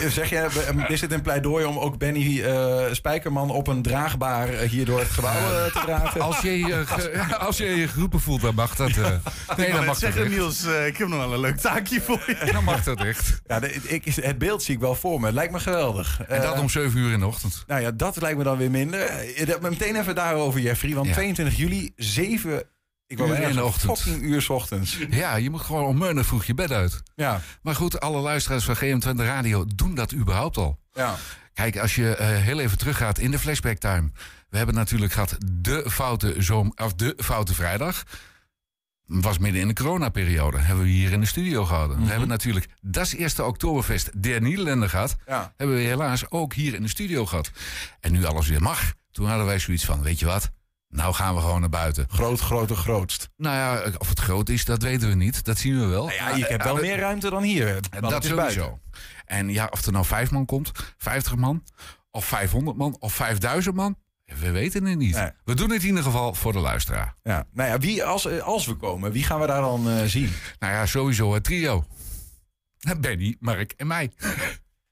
[0.09, 4.49] Zeg je, eh, is dit een pleidooi om ook Benny eh, Spijkerman op een draagbaar
[4.49, 6.21] eh, hier door het gebouw eh, te dragen?
[6.21, 8.89] Als je je, ge- als je je geroepen voelt, dan mag dat.
[8.89, 9.09] eh,
[9.57, 10.29] nee, dan mag dat zeggen.
[10.29, 12.49] Niels, ik heb nog wel een leuk taakje voor je.
[12.51, 13.41] Dan mag dat echt.
[13.47, 15.25] Ja, de- ik, het beeld zie ik wel voor me.
[15.25, 16.21] Het lijkt me geweldig.
[16.27, 17.63] En dat om 7 uur in de ochtend.
[17.67, 19.11] Nou ja, dat lijkt me dan weer minder.
[19.61, 20.93] Meteen even daarover, Jeffrey.
[20.93, 21.13] Want Ja.
[21.13, 22.63] 22 juli, 7
[23.07, 23.99] ik bijna in de ochtend.
[23.99, 24.97] fucking uur ochtends.
[25.09, 27.01] Ja, je moet gewoon om meunen vroeg je bed uit.
[27.15, 27.41] Ja.
[27.61, 30.79] Maar goed, alle luisteraars van GM20 Radio doen dat überhaupt al.
[30.93, 31.15] Ja.
[31.53, 34.11] Kijk, als je eh, heel even teruggaat in de flashback time.
[34.49, 36.35] We hebben natuurlijk gehad de foute,
[36.75, 38.03] of de foute vrijdag.
[39.05, 40.57] Was midden in de coronaperiode.
[40.57, 42.03] Hebben we hier in de studio gehouden.
[42.03, 45.15] We hebben natuurlijk dat eerste Oktoberfest der Nederlanden gehad.
[45.27, 45.53] Ja.
[45.57, 47.51] Hebben we helaas ook hier in de studio gehad.
[47.99, 48.93] En nu alles weer mag.
[49.11, 50.51] Toen hadden wij zoiets van, weet je wat?
[50.95, 52.05] Nou gaan we gewoon naar buiten.
[52.09, 53.29] Groot, groter, grootst.
[53.37, 55.43] Nou ja, of het groot is, dat weten we niet.
[55.45, 56.05] Dat zien we wel.
[56.05, 57.79] Nou ja, je hebt wel Eh, meer ruimte dan hier.
[58.01, 58.79] dat is sowieso.
[59.25, 61.63] En ja, of er nou vijf man komt, 50 man,
[62.11, 63.97] of 500 man, of 5000 man.
[64.25, 65.15] We weten het niet.
[65.15, 65.29] Nee.
[65.43, 67.15] We doen het in ieder geval voor de luisteraar.
[67.23, 67.45] Ja.
[67.53, 70.31] Nou ja, wie, als, eh, als we komen, wie gaan we daar dan eh, zien?
[70.59, 71.85] Nou ja, sowieso het trio.
[73.01, 74.11] Benny, Mark en mij.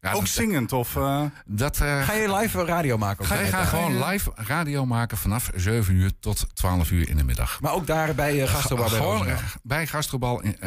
[0.04, 0.96] Ja, Ook dat- zingend of...
[0.96, 3.28] eh, Dat, eh, Ga je live radio maken?
[3.28, 7.62] de gaan gewoon live radio maken vanaf 7 uur tot 12 uur in de middag.
[7.62, 9.42] Maar ook daar bij uh, Gastrobar bij Gewoon Roosendaal.
[9.64, 10.58] bij Gastrobal, in-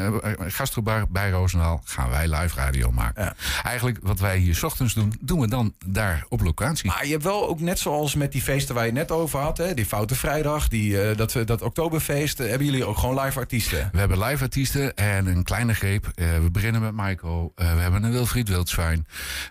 [0.46, 3.34] Gastrobar bij Roosendaal gaan wij live radio maken.
[3.62, 6.86] Eigenlijk wat wij hier 's ochtends doen, doen we dan daar op locatie.
[6.90, 9.58] Maar je hebt wel ook net zoals met die feesten waar je net over had,
[9.58, 13.88] hè, die Foute Vrijdag, die, eh, dat, dat Oktoberfeest, hebben jullie ook gewoon live artiesten?
[13.92, 16.10] We hebben live artiesten en een kleine greep.
[16.14, 17.52] Eh, we beginnen met Michael.
[17.54, 19.06] Eh, we hebben een Wilfried Wildschwein.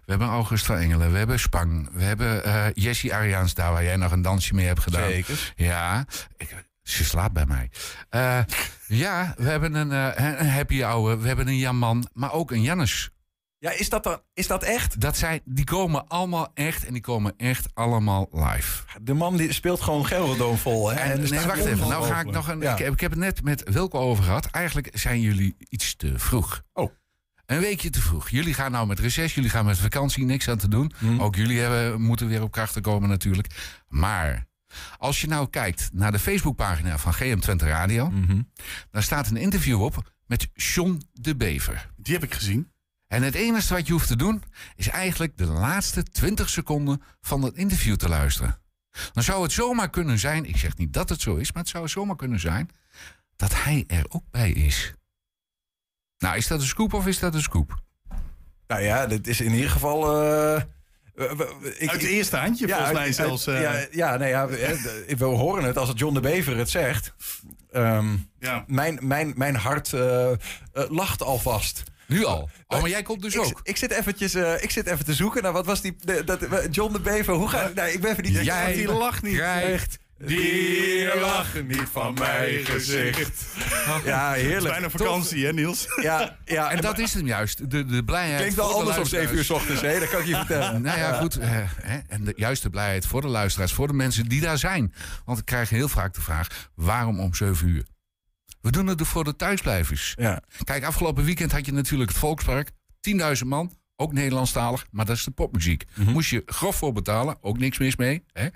[0.06, 1.12] We hebben August van Engelen.
[1.12, 1.90] We hebben Spang.
[1.94, 5.10] We hebben eh Jessie Ariaans daar waar jij nog een dansje mee hebt gedaan.
[5.10, 5.54] Zeker.
[5.56, 6.06] Ja.
[6.38, 7.70] Ik, Ze slaapt bij mij.
[8.10, 8.40] Eh,
[8.88, 11.22] ja, we hebben een, eh, een happy hour.
[11.22, 13.10] We hebben een Jaman, maar ook een Jannes.
[13.58, 15.02] Ja, is dat, dan, is dat echt?
[15.02, 18.84] Dat zijn, die komen allemaal echt en die komen echt allemaal live.
[19.02, 20.92] De man die speelt gewoon Gelderdoom vol.
[20.92, 21.00] Hè?
[21.00, 21.88] En, nee, wacht even.
[21.88, 22.60] Nou ga ik nog een.
[22.60, 22.72] Ja.
[22.72, 24.46] Ik, heb, ik heb het net met Wilco over gehad.
[24.46, 26.64] Eigenlijk zijn jullie iets te vroeg.
[26.74, 26.92] Oh.
[27.46, 28.30] Een weekje te vroeg.
[28.30, 30.92] Jullie gaan nou met reces, jullie gaan met vakantie, niks aan te doen.
[31.00, 31.20] Mhm.
[31.20, 33.48] Ook jullie hebben, moeten weer op krachten komen natuurlijk.
[33.88, 34.48] Maar
[34.98, 38.10] als je nou kijkt naar de Facebookpagina van GM Twente Radio...
[38.10, 38.42] Mhm.
[38.92, 41.90] daar staat een interview op met John de Bever.
[41.98, 42.72] Die heb ik gezien.
[43.08, 44.44] En het enige wat je hoeft te doen...
[44.76, 48.60] is eigenlijk de laatste 20 seconden van het interview te luisteren.
[49.14, 50.46] Dan zou het zomaar kunnen zijn...
[50.46, 52.70] ik zeg niet dat het zo is, maar het zou zomaar kunnen zijn...
[53.36, 54.94] dat hij er ook bij is.
[56.26, 57.82] Nou, is dat een scoop of is dat een scoop?
[58.68, 60.22] Nou ja, dit is in ieder geval...
[60.24, 60.62] eh,
[61.78, 63.62] ik- Uit de eerste handje, volgens uit- mij uit- zelfs, eh.
[63.62, 66.70] ja, ja, nee, ja, we, eh, we horen het als het John de Bever het
[66.70, 67.14] zegt.
[67.72, 68.16] Ehm,
[68.68, 70.38] mijn, mijn, mijn hart eh, eh,
[70.90, 71.84] lacht alvast.
[72.08, 72.50] Nu al?
[72.68, 73.60] Oh, maar jij komt dus ik, ook?
[73.64, 75.96] Ik zit, eventjes, eh, ik zit even te zoeken naar wat was die...
[76.00, 77.74] de- dat, John de Bever, hoe gaat...
[77.74, 78.44] Nee, ik ben even niet...
[78.46, 79.36] Jij die lacht niet.
[79.36, 83.46] krijgt die lachen niet van mijn gezicht.
[84.06, 84.54] Ja, heerlijk.
[84.54, 85.86] Het is bijna vakantie, hè Niels?
[86.02, 87.72] Ja, ja En dat is hem juist.
[87.72, 88.38] De, de blijheid.
[88.38, 90.00] Klinkt wel anders om 7 uur s ochtends, hè?
[90.00, 90.82] Dat kan ik je vertellen.
[90.86, 91.38] Nou ja, goed.
[91.38, 91.50] eh,
[91.82, 94.94] hè, en de juiste blijheid voor de luisteraars, voor de mensen die daar zijn.
[95.26, 97.86] Want ik krijg heel vaak de vraag: waarom om 7 uur?
[98.62, 100.14] We doen het voor de thuisblijvers.
[100.16, 100.42] Ja.
[100.64, 102.70] Kijk, afgelopen weekend had je natuurlijk het Volkspark.
[103.38, 105.84] 10.000 man, ook Nederlandstalig, maar dat is de popmuziek.
[105.96, 106.12] Mhm.
[106.12, 108.24] Moest je grof voor betalen, ook niks mis mee.
[108.34, 108.48] Hè?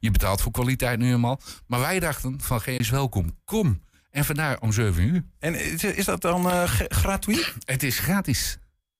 [0.00, 1.40] Je betaalt voor kwaliteit nu eenmaal.
[1.66, 3.36] Maar wij dachten van geen is welkom.
[3.44, 3.82] Kom.
[4.10, 5.24] En vandaar om 7 uur.
[5.38, 5.54] En
[5.96, 7.54] is, dat dan eh, g- gratuit?
[7.64, 8.58] Het is gratis.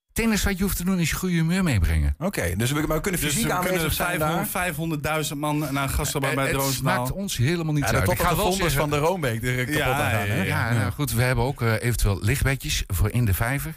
[0.08, 2.14] Het enige wat je hoeft te doen is je goede humeur meebrengen.
[2.18, 4.46] Oké, dus we, maar we kunnen Dus fysiek we aanwezig kunnen zijn daar.
[4.46, 8.04] 500 500.000 man naar Gastelbaan bij Eh, het maakt ons helemaal niet Ja, uit.
[8.04, 10.26] tot Ik ga de wel zeggen- van de Roombeek kapot Ja, aan gaan.
[10.26, 10.42] ja, hè?
[10.42, 13.74] Ja, nou goed, we hebben ook eh, eventueel lichtbedjes voor in de vijver.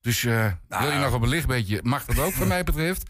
[0.00, 0.32] Dus eh,
[0.68, 0.82] Nou.
[0.82, 3.02] wil je nog op een lichtbedje, mag dat ook, wat mij betreft.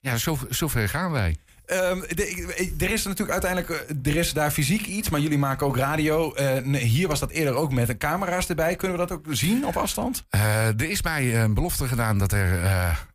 [0.00, 1.36] Ja, zo, zo ver gaan wij.
[1.66, 3.70] Ehm, de- er is natuurlijk uiteindelijk
[4.04, 6.34] eh, er is daar fysiek iets, maar jullie maken ook radio.
[6.34, 8.76] Eh, hier was dat eerder ook met camera's erbij.
[8.76, 10.24] Kunnen we dat ook zien op afstand?
[10.28, 12.60] Er is mij een belofte gedaan dat er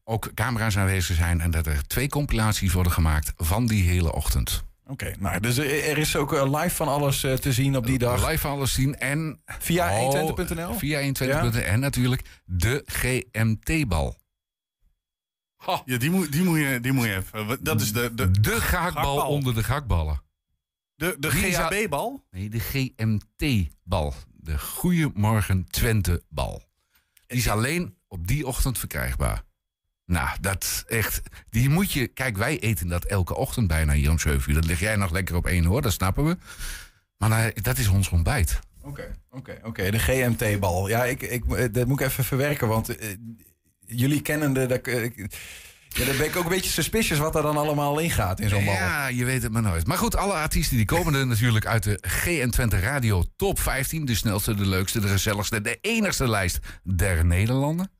[0.04, 1.42] ook camera's aanwezig zijn...
[1.42, 4.64] en dat er twee compilaties worden gemaakt van die hele ochtend.
[4.90, 7.86] Oké, nou, dus er er is ook eh, live van alles eh, te zien op
[7.86, 8.30] die dag.
[8.30, 9.42] Live alles zien en...
[9.46, 10.74] Via Oh, 120.nl?
[10.74, 14.18] Via 120.nl en natuurlijk de GMT-bal.
[15.86, 17.64] Ja, die moet, die, moet je, die moet je even.
[17.64, 20.22] Dat is de, de, De gehaktbal onder de gehaktballen.
[20.96, 22.24] de, de GHB-bal.
[22.32, 24.14] Nee, de GMT-bal.
[24.34, 26.64] De Goeiemorgen Twente-bal.
[27.28, 29.44] Die is alleen op die ochtend verkrijgbaar.
[30.10, 31.22] Nou, dat echt.
[31.50, 32.08] Die moet je.
[32.08, 34.56] Kijk, wij eten dat elke ochtend bijna hier om 7 uur.
[34.56, 36.38] Dat lig jij nog lekker op één hoor, dat snappen we.
[37.18, 38.60] Maar nou, dat is ons ontbijt.
[38.82, 39.92] Oké, oké, oké.
[39.92, 40.88] De GMT-bal.
[40.88, 43.08] Ja, ik, ik, eh, dat moet ik even verwerken, want eh,
[43.86, 44.66] jullie kennende...
[44.66, 45.04] Dat, eh,
[45.90, 48.66] ja, dan ben ik ook een beetje suspicious wat er dan allemaal ingaat in zo'n
[48.66, 48.74] bal.
[48.74, 49.88] Ja, je weet het maar nooit.
[49.88, 54.06] Maar goed, alle artiesten die komen er natuurlijk uit de GN Twente Radio Top 15.
[54.06, 57.92] De snelste, de leukste, de gezelligste, de enigste lijst der Nederlanden.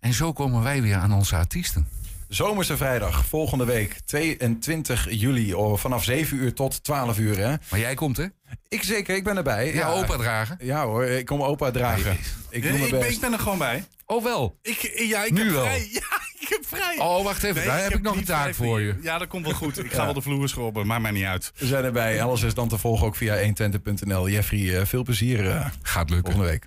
[0.00, 1.86] En zo komen wij weer aan onze artiesten.
[2.28, 7.38] Zomerse vrijdag, volgende week, 22 juli, oh, vanaf 7 uur tot 12 uur.
[7.38, 7.54] Hè?
[7.70, 8.24] Maar jij komt, hè?
[8.68, 9.74] Ik zeker, ik ben erbij.
[9.74, 10.56] Ja, opa dragen.
[10.62, 12.16] Ja hoor, ik kom opa dragen.
[12.50, 13.12] Ik doe Ja, mijn ik, ben, best.
[13.14, 13.84] ik ben er gewoon bij.
[14.06, 14.58] Oh wel?
[14.62, 15.62] Ik, ja, ik Nu heb wel.
[15.64, 15.88] vrij.
[16.00, 16.98] Ja, ik heb vrij.
[16.98, 17.64] Oh, wacht even.
[17.66, 18.94] daar heb ik nog een niet taak voor je.
[19.02, 19.78] Ja, dat komt wel goed.
[19.78, 20.04] Ik ga Ja.
[20.04, 21.52] wel de vloer schrobben, maakt mij niet uit.
[21.58, 22.22] We zijn erbij.
[22.22, 24.28] Alles is dan te volgen ook via 120.nl.
[24.28, 26.32] Jeffrey, eh, veel plezier eh, Gaat lukken.
[26.32, 26.66] volgende week.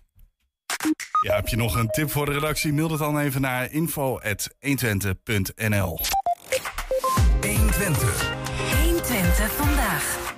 [1.22, 2.74] Ja, heb je nog een tip voor de redactie?
[2.74, 6.00] Mail het dan even naar info.120.nl
[7.42, 8.34] 120.
[8.84, 10.34] 120 vandaag.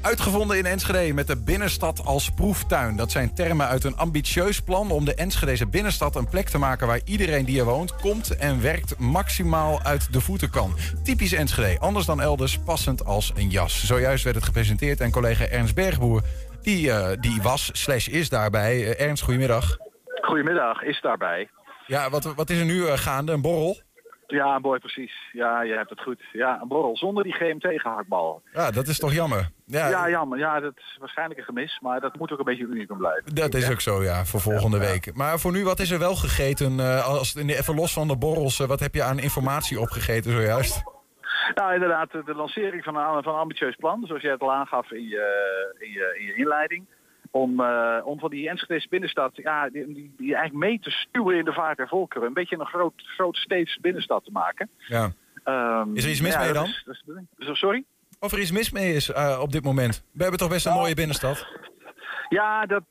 [0.00, 2.96] Uitgevonden in Enschede met de binnenstad als proeftuin.
[2.96, 6.86] Dat zijn termen uit een ambitieus plan om de Enschedeze binnenstad een plek te maken
[6.86, 10.74] waar iedereen die er woont, komt en werkt maximaal uit de voeten kan.
[11.02, 13.86] Typisch Enschede, anders dan elders, passend als een jas.
[13.86, 16.22] Zojuist werd het gepresenteerd en collega Ernst Bergboer,
[16.62, 18.84] die, eh, die was slash is daarbij.
[18.84, 19.76] Eh, Ernst, goedemiddag.
[20.20, 21.48] Goedemiddag, is daarbij.
[21.86, 23.32] Ja, wat, wat is er nu eh, gaande?
[23.32, 23.80] Een borrel?
[24.26, 25.12] Ja, mooi precies.
[25.32, 26.22] Ja, je hebt het goed.
[26.32, 28.42] Ja, een borrel zonder die GMT-gehaktbal.
[28.52, 29.50] Ja, dat is toch jammer.
[29.66, 30.38] Ja, Ja, jammer.
[30.38, 33.34] Ja, dat is waarschijnlijk een gemis, maar dat moet ook een beetje unicum blijven.
[33.34, 35.14] Dat is ook zo, ja, voor volgende week.
[35.14, 37.02] Maar voor nu, wat is er wel gegeten?
[37.04, 40.82] als, even los van de borrels, wat heb je aan informatie opgegeten zojuist?
[41.54, 44.90] Nou, inderdaad, de lancering van een, van een ambitieus plan, zoals jij het al aangaf
[44.90, 46.84] in je, in je, in je inleiding.
[47.32, 51.36] Om, eh, om van die Enschedese binnenstad, ja, die, die, die eigenlijk mee te stuwen
[51.38, 52.26] in de vaart der volkeren.
[52.26, 54.68] Een beetje een groot, groot steeds binnenstad te maken.
[54.78, 55.10] Ja.
[55.44, 56.64] Ehm, Is er iets mis ja, mee dan?
[56.64, 56.84] is-
[57.38, 57.84] is Sorry?
[58.20, 60.04] Of er iets mis mee is eh, op dit moment.
[60.12, 61.46] We hebben toch best een mooie binnenstad?
[62.30, 62.82] Ja, dat,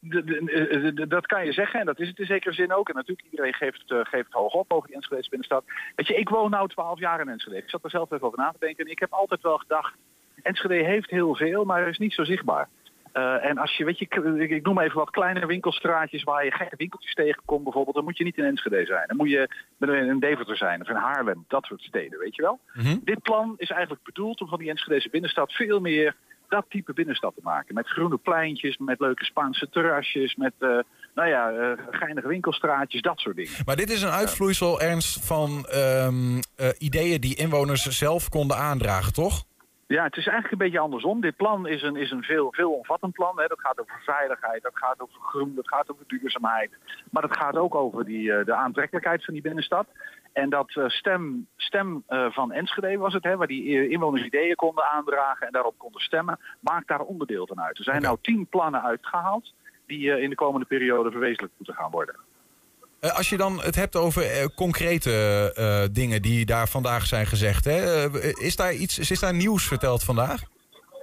[1.10, 2.90] dat kan je zeggen en dat is het in zekere zin ook.
[2.90, 5.64] En natuurlijk, iedereen geeft, het, eh, geeft het hoog op over die Enschede binnenstad.
[5.96, 7.58] Weet je, ik woon nu 12 jaar in Enschede.
[7.58, 8.86] Ik zat er zelf even over na te denken.
[8.86, 9.94] En ik heb altijd wel gedacht,
[10.42, 12.68] Enschede heeft heel veel, maar is niet zo zichtbaar.
[13.12, 16.52] Eh, en als je, weet je, ik, ik noem even wat kleine winkelstraatjes waar je
[16.52, 19.08] gekke winkeltjes tegenkomt bijvoorbeeld, dan moet je niet in Enschede zijn.
[19.08, 22.60] Dan moet je in Deventer zijn of in Haarlem, dat soort steden, weet je wel.
[23.04, 26.16] Dit plan is eigenlijk bedoeld om van die Enschedese binnenstad veel meer
[26.50, 27.76] dat type binnenstad te maken.
[27.76, 30.70] Met groene pleintjes, met leuke Spaanse terrasjes, met eh,
[31.16, 33.52] nou ja, eh, geinige winkelstraatjes, dat soort dingen.
[33.66, 39.14] Maar dit is een uitvloeisel, Ernst, van ehm, eh, ideeën die inwoners zelf konden aandragen,
[39.14, 39.44] toch?
[39.96, 41.22] Ja, het is eigenlijk een beetje andersom.
[41.22, 43.40] Dit plan is een, is een veel, veelomvattend plan.
[43.40, 43.48] Hè.
[43.48, 46.72] Dat gaat over veiligheid, dat gaat over groen, dat gaat over duurzaamheid.
[47.12, 49.88] Maar dat gaat ook over die, eh, de aantrekkelijkheid van die binnenstad.
[50.34, 54.56] En dat eh, stem, stem eh, van Enschede was het, hè, waar die inwoners ideeën
[54.56, 57.78] konden aandragen en daarop konden stemmen, maakt daar onderdeel van uit.
[57.78, 59.54] Er zijn nou tien plannen uitgehaald
[59.86, 62.16] die in de komende periode verwezenlijkt moeten gaan worden.
[63.00, 65.12] Eh, als je dan het hebt over eh, concrete
[65.56, 70.04] eh, dingen die daar vandaag zijn gezegd, hè, is, daar iets, is daar nieuws verteld
[70.04, 70.42] vandaag?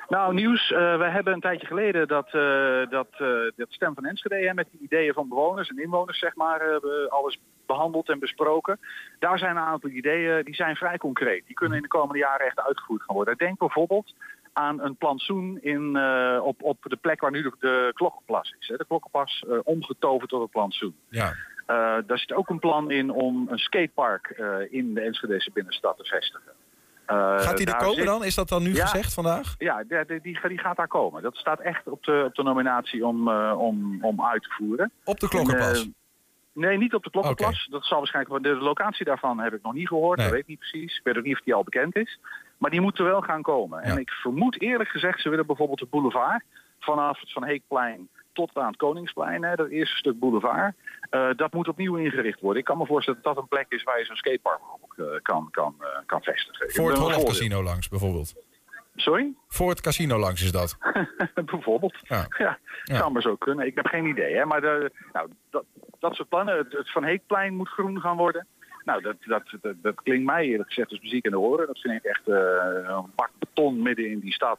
[0.08, 0.68] Nou, nieuws.
[0.68, 2.30] we hebben een tijdje geleden dat,
[2.90, 3.08] dat,
[3.56, 4.46] dat Stem van Enschede...
[4.46, 8.78] Hè, met die ideeën van bewoners en inwoners, zeg maar, alles behandeld en besproken.
[9.18, 11.46] Daar zijn een aantal ideeën, die zijn vrij concreet.
[11.46, 13.36] Die kunnen in de komende jaren echt uitgevoerd gaan worden.
[13.36, 14.14] Denk bijvoorbeeld
[14.52, 15.98] aan een plantsoen in,
[16.40, 18.68] op, op de plek waar nu de, de klokkenplas is.
[18.68, 18.76] Hè.
[18.76, 20.96] De klokkenplas eh, omgetoverd tot een plantsoen.
[21.08, 21.34] Ja.
[21.66, 25.96] Eh, daar zit ook een plan in om een skatepark eh, in de Enschedese binnenstad
[25.96, 26.52] te vestigen.
[27.06, 28.24] Eh, Gaat die er komen zit- dan?
[28.24, 28.86] Is dat dan nu Ja.
[28.86, 29.54] gezegd vandaag?
[29.58, 31.22] Ja, die, die, gaat daar komen.
[31.22, 34.90] Dat staat echt op de, op de nominatie om, om, om uit te voeren.
[35.04, 35.82] Op de Klokkenplas?
[35.84, 35.94] En,
[36.54, 37.66] eh, nee, niet op de Klokkenplas.
[37.70, 38.42] Dat zal waarschijnlijk...
[38.42, 40.18] De locatie daarvan heb ik nog niet gehoord.
[40.18, 40.96] Dat weet ik niet precies.
[40.96, 42.18] Ik weet ook niet of die al bekend is.
[42.58, 43.82] Maar die moeten wel gaan komen.
[43.82, 46.42] En ik vermoed eerlijk gezegd, ze willen bijvoorbeeld de boulevard...
[46.80, 50.74] vanaf het Van Heekplein tot aan het Koningsplein, hè, dat eerste stuk boulevard...
[51.10, 52.58] eh, dat moet opnieuw ingericht worden.
[52.58, 54.60] Ik kan me voorstellen dat dat een plek is waar je zo'n skatepark
[54.96, 56.70] eh, kan, kan, eh, kan vestigen.
[56.70, 57.24] Voor het Holland.
[57.24, 58.34] Casino langs bijvoorbeeld?
[58.94, 59.34] Sorry?
[59.48, 60.78] Voor het casino langs is dat?
[61.44, 61.96] Bijvoorbeeld.
[62.08, 62.26] Ja.
[62.38, 63.66] Ja, zou maar zo kunnen.
[63.66, 64.34] Ik heb geen idee.
[64.34, 64.44] Hè?
[64.44, 65.64] Maar de, nou, dat,
[65.98, 66.56] dat soort plannen.
[66.56, 68.46] Het, het Van Heekplein moet groen gaan worden.
[68.84, 71.66] Nou, dat, dat, dat, dat klinkt mij eerlijk gezegd als muziek in de oren.
[71.66, 74.58] Dat vind ik echt een bak beton midden in die stad.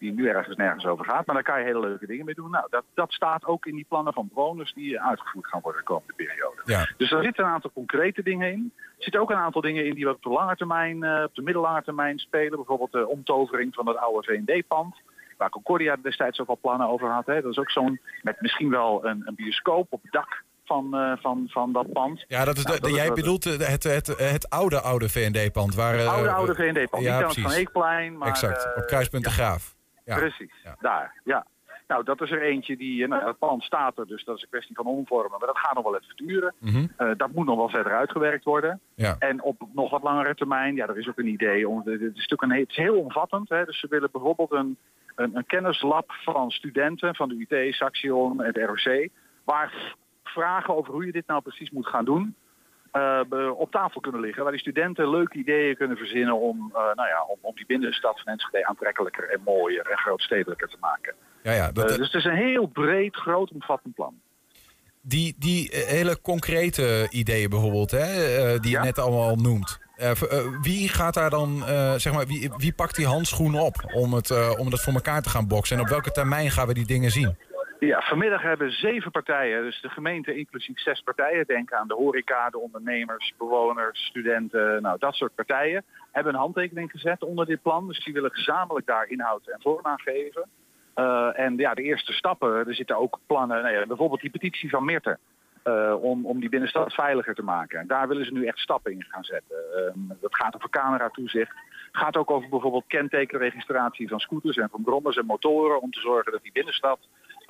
[0.00, 1.26] Die nu ergens nergens over gaat.
[1.26, 2.50] Maar daar kan je hele leuke dingen mee doen.
[2.50, 5.86] Nou, dat, dat staat ook in die plannen van bewoners die uitgevoerd gaan worden de
[5.86, 6.62] komende periode.
[6.64, 6.88] Ja.
[6.96, 8.72] Dus er zitten een aantal concrete dingen in.
[8.76, 11.34] Er zitten ook een aantal dingen in die we op de lange termijn, eh, op
[11.34, 12.56] de middellange termijn spelen.
[12.56, 14.94] Bijvoorbeeld de omtovering van het oude V&D-pand.
[15.36, 17.26] Waar Concordia destijds ook al plannen over had.
[17.26, 17.40] Hè.
[17.42, 21.12] Dat is ook zo'n, met misschien wel een, een bioscoop op het dak van, eh,
[21.20, 22.24] van, van dat pand.
[22.28, 25.74] Ja, dat is Nou, de, de- jij bedoelt eh, het, het, het, oude, oude V&D-pand.
[25.74, 26.90] Waar, Het eh, oude, oude V&D-pand.
[26.90, 27.54] Ja, Niet aan het Van precies.
[27.54, 28.28] Heekplein, maar...
[28.28, 29.78] exact, eh, op Kruispunt de Graaf.
[30.10, 30.16] Ja.
[30.16, 31.46] Precies, daar, ja.
[31.86, 33.02] Nou, dat is er eentje die...
[33.02, 35.38] eh, Nou, het pand staat er, dus dat is een kwestie van omvormen.
[35.38, 36.54] Maar dat gaat nog wel even duren.
[36.58, 36.86] Mhm.
[36.96, 38.80] Eh, dat moet nog wel verder uitgewerkt worden.
[38.94, 39.16] Ja.
[39.18, 41.68] En op nog wat langere termijn, ja, er is ook een idee.
[41.68, 43.48] Om, het, is natuurlijk een, het is heel omvattend.
[43.48, 44.76] Hè, dus ze willen bijvoorbeeld een,
[45.14, 49.08] een, een kennislab van studenten van de UT, Saxion en het ROC.
[49.44, 49.94] Waar
[50.24, 52.34] vragen over hoe je dit nou precies moet gaan doen.
[52.92, 54.42] Eh, be- op tafel kunnen liggen.
[54.42, 58.20] Waar die studenten leuke ideeën kunnen verzinnen om, eh, nou ja, om, om die binnenstad
[58.20, 61.14] van Enschede aantrekkelijker en mooier en grootstedelijker te maken.
[61.42, 64.14] Ja, ja, dat, Eh, dus het is een heel breed, groot, omvattend plan.
[65.02, 69.78] Die, die eh, hele concrete ideeën bijvoorbeeld, hè, eh, die je net allemaal noemt.
[69.96, 73.74] Eh, eh, wie gaat daar dan, eh, zeg maar, wie, wie pakt die handschoen op
[73.94, 75.76] om het, eh, om dat voor elkaar te gaan boksen?
[75.76, 77.36] En op welke termijn gaan we die dingen zien?
[77.80, 82.50] Ja, vanmiddag hebben zeven partijen, dus de gemeente inclusief zes partijen, denk aan de horeca,
[82.50, 87.86] de ondernemers, bewoners, studenten, nou dat soort partijen, hebben een handtekening gezet onder dit plan.
[87.86, 90.48] Dus die willen gezamenlijk daar inhoud en vorm aan geven.
[90.94, 94.84] Eh, en ja, de eerste stappen, er zitten ook plannen, nou bijvoorbeeld die petitie van
[94.84, 95.18] Mirte.
[95.62, 97.78] eh, om, om die binnenstad veiliger te maken.
[97.78, 99.56] En daar willen ze nu echt stappen in gaan zetten.
[99.76, 101.52] Ehm, dat gaat over cameratoezicht.
[101.92, 105.80] gaat ook over bijvoorbeeld kentekenregistratie van scooters en van brommers en motoren.
[105.80, 106.98] Om te zorgen dat die binnenstad,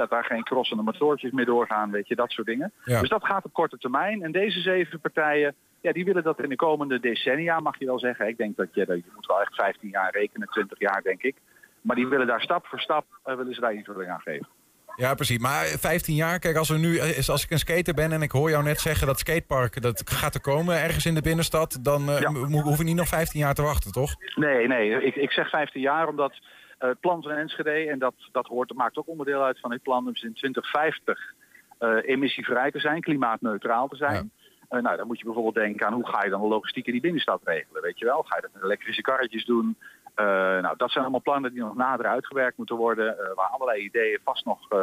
[0.00, 1.90] dat daar geen crossende motortjes meer doorgaan.
[1.90, 2.72] Weet je, dat soort dingen.
[2.84, 3.00] Ja.
[3.00, 4.22] Dus dat gaat op korte termijn.
[4.22, 7.98] En deze zeven partijen, ja, die willen dat in de komende decennia, mag je wel
[7.98, 8.28] zeggen.
[8.28, 11.22] Ik denk dat je, dat je moet wel echt 15 jaar rekenen, 20 jaar denk
[11.22, 11.36] ik.
[11.80, 14.48] Maar die willen daar stap voor stap, eh, willen ze daar invulling aan geven.
[14.96, 15.38] Ja, precies.
[15.38, 18.30] Maar 15 jaar, kijk, als, we nu, eh, als ik een skater ben en ik
[18.30, 22.10] hoor jou net zeggen dat skatepark dat gaat er komen ergens in de binnenstad, dan
[22.10, 22.26] eh,
[22.62, 24.14] hoef ik niet nog 15 jaar te wachten, toch?
[24.34, 26.40] Nee, nee, ik, ik zeg 15 jaar omdat
[26.88, 30.06] het plan van Enschede, en dat, dat hoort, maakt ook onderdeel uit van dit plan,
[30.06, 31.34] om in 2050
[31.78, 34.30] eh, emissievrij te zijn, klimaatneutraal te zijn.
[34.68, 36.92] Eh, nou, dan moet je bijvoorbeeld denken aan hoe ga je dan de logistiek in
[36.92, 38.22] die binnenstad regelen, weet je wel?
[38.22, 39.76] Ga je dat met elektrische karretjes doen?
[40.14, 40.26] Eh,
[40.62, 44.18] nou, dat zijn allemaal plannen die nog nader uitgewerkt moeten worden, eh, waar allerlei ideeën
[44.24, 44.78] vast nog eh,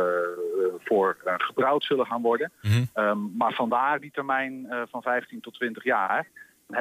[0.80, 2.52] voor eh, gebrouwd zullen gaan worden.
[2.94, 6.28] Ehm, maar vandaar die termijn eh, van 15 tot 20 jaar.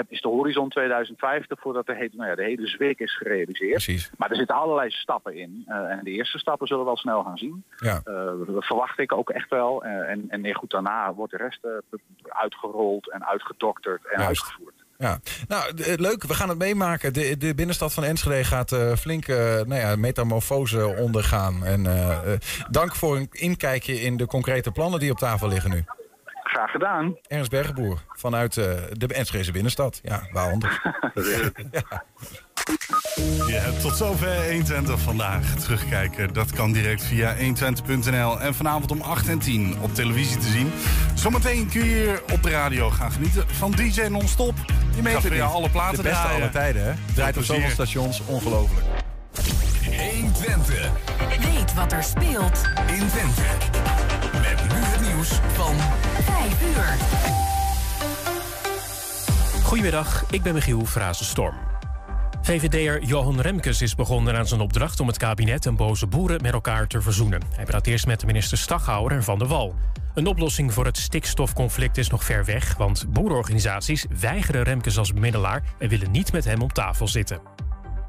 [0.08, 3.72] Is de horizon 2050 voordat de, hele, nou ja, de hele zwik is gerealiseerd.
[3.72, 4.10] Precies.
[4.16, 5.64] Maar er zitten allerlei stappen in.
[5.66, 7.64] eh, en de eerste stappen zullen we wel snel gaan zien.
[7.76, 8.00] Ja.
[8.04, 9.84] Eh, dat verwacht ik ook echt wel.
[9.84, 11.60] Eh, en, en goed, daarna wordt de rest
[12.22, 14.42] uitgerold en uitgedokterd en Juist.
[14.42, 14.74] uitgevoerd.
[14.98, 15.18] Ja,
[15.48, 16.22] nou leuk.
[16.22, 17.12] We gaan het meemaken.
[17.12, 21.64] De, de binnenstad van Enschede gaat eh flink nou ja, metamorfose ondergaan.
[21.64, 21.82] En
[22.70, 25.84] dank voor een inkijkje in de concrete plannen die op tafel liggen nu.
[26.56, 27.16] Graag gedaan.
[27.26, 30.00] Ernst Bergenboer vanuit eh, de Enschedese binnenstad.
[30.02, 30.78] Ja, waar anders.
[33.46, 35.54] Ja, tot zover 120 vandaag.
[35.54, 38.40] Terugkijken, dat kan direct via 120.nl.
[38.40, 40.72] En vanavond om 8 en 10 op televisie te zien.
[41.14, 44.54] Zometeen kun je hier op de radio gaan genieten van DJ Non-Stop.
[44.96, 46.36] Je meet weer alle platen De beste draaien.
[46.40, 46.92] aller tijden, hè?
[47.14, 48.22] Draait op zoveel stations.
[48.26, 48.86] Ongelooflijk.
[50.12, 50.90] 120.
[51.52, 53.42] Weet wat er speelt in Twente.
[55.28, 55.76] Van
[56.22, 56.96] 5 uur.
[59.62, 61.54] Goedemiddag, ik ben Michiel Frazenstorm.
[62.42, 66.52] VVD'er Johan Remkes is begonnen aan zijn opdracht om het kabinet en boze boeren met
[66.52, 67.40] elkaar te verzoenen.
[67.54, 69.74] Hij praat eerst met de minister Staghouwer en Van der Wal.
[70.14, 75.62] Een oplossing voor het stikstofconflict is nog ver weg, want boerenorganisaties weigeren Remkes als bemiddelaar
[75.78, 77.40] en willen niet met hem om tafel zitten.